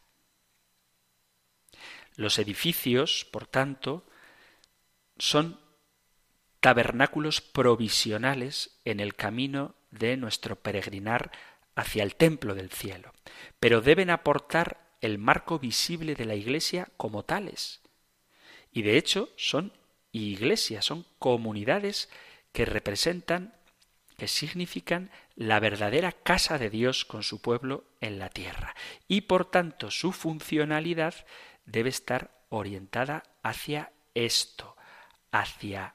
[2.16, 4.06] Los edificios, por tanto,
[5.18, 5.60] son
[6.60, 11.30] tabernáculos provisionales en el camino de nuestro peregrinar
[11.74, 13.12] hacia el templo del cielo,
[13.60, 17.80] pero deben aportar el marco visible de la Iglesia como tales.
[18.72, 19.72] Y de hecho son
[20.12, 22.08] iglesias, son comunidades
[22.52, 23.54] que representan,
[24.16, 28.74] que significan la verdadera casa de Dios con su pueblo en la tierra.
[29.06, 31.14] Y por tanto su funcionalidad
[31.66, 34.76] debe estar orientada hacia esto,
[35.30, 35.94] hacia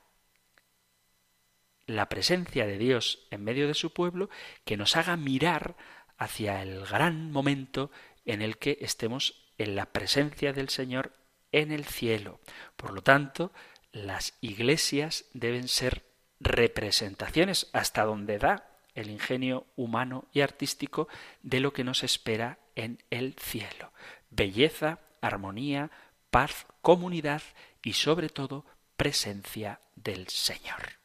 [1.85, 4.29] la presencia de Dios en medio de su pueblo
[4.63, 5.75] que nos haga mirar
[6.17, 7.91] hacia el gran momento
[8.25, 11.13] en el que estemos en la presencia del Señor
[11.51, 12.39] en el cielo.
[12.75, 13.51] Por lo tanto,
[13.91, 16.03] las iglesias deben ser
[16.39, 21.07] representaciones hasta donde da el ingenio humano y artístico
[21.41, 23.91] de lo que nos espera en el cielo.
[24.29, 25.91] Belleza, armonía,
[26.29, 27.41] paz, comunidad
[27.83, 28.65] y sobre todo
[28.97, 31.02] presencia del Señor.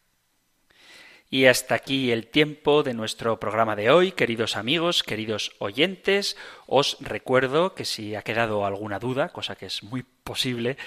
[1.30, 6.38] Y hasta aquí el tiempo de nuestro programa de hoy, queridos amigos, queridos oyentes.
[6.66, 10.78] Os recuerdo que si ha quedado alguna duda, cosa que es muy posible,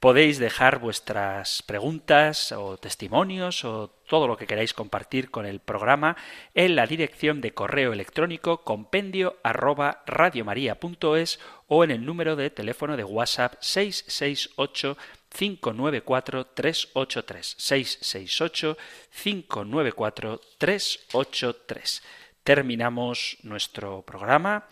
[0.00, 6.16] podéis dejar vuestras preguntas o testimonios o todo lo que queráis compartir con el programa
[6.54, 11.38] en la dirección de correo electrónico compendio arroba radiomaria.es
[11.68, 14.98] o en el número de teléfono de WhatsApp 668
[15.34, 18.76] 594 383 668
[19.10, 22.02] 594 383.
[22.44, 24.68] Terminamos nuestro programa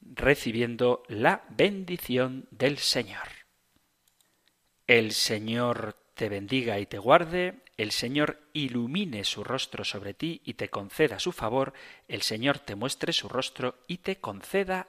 [0.00, 3.28] recibiendo la bendición del Señor.
[4.86, 10.54] El Señor te bendiga y te guarde, el Señor ilumine su rostro sobre ti y
[10.54, 11.72] te conceda su favor,
[12.08, 14.88] el Señor te muestre su rostro y te conceda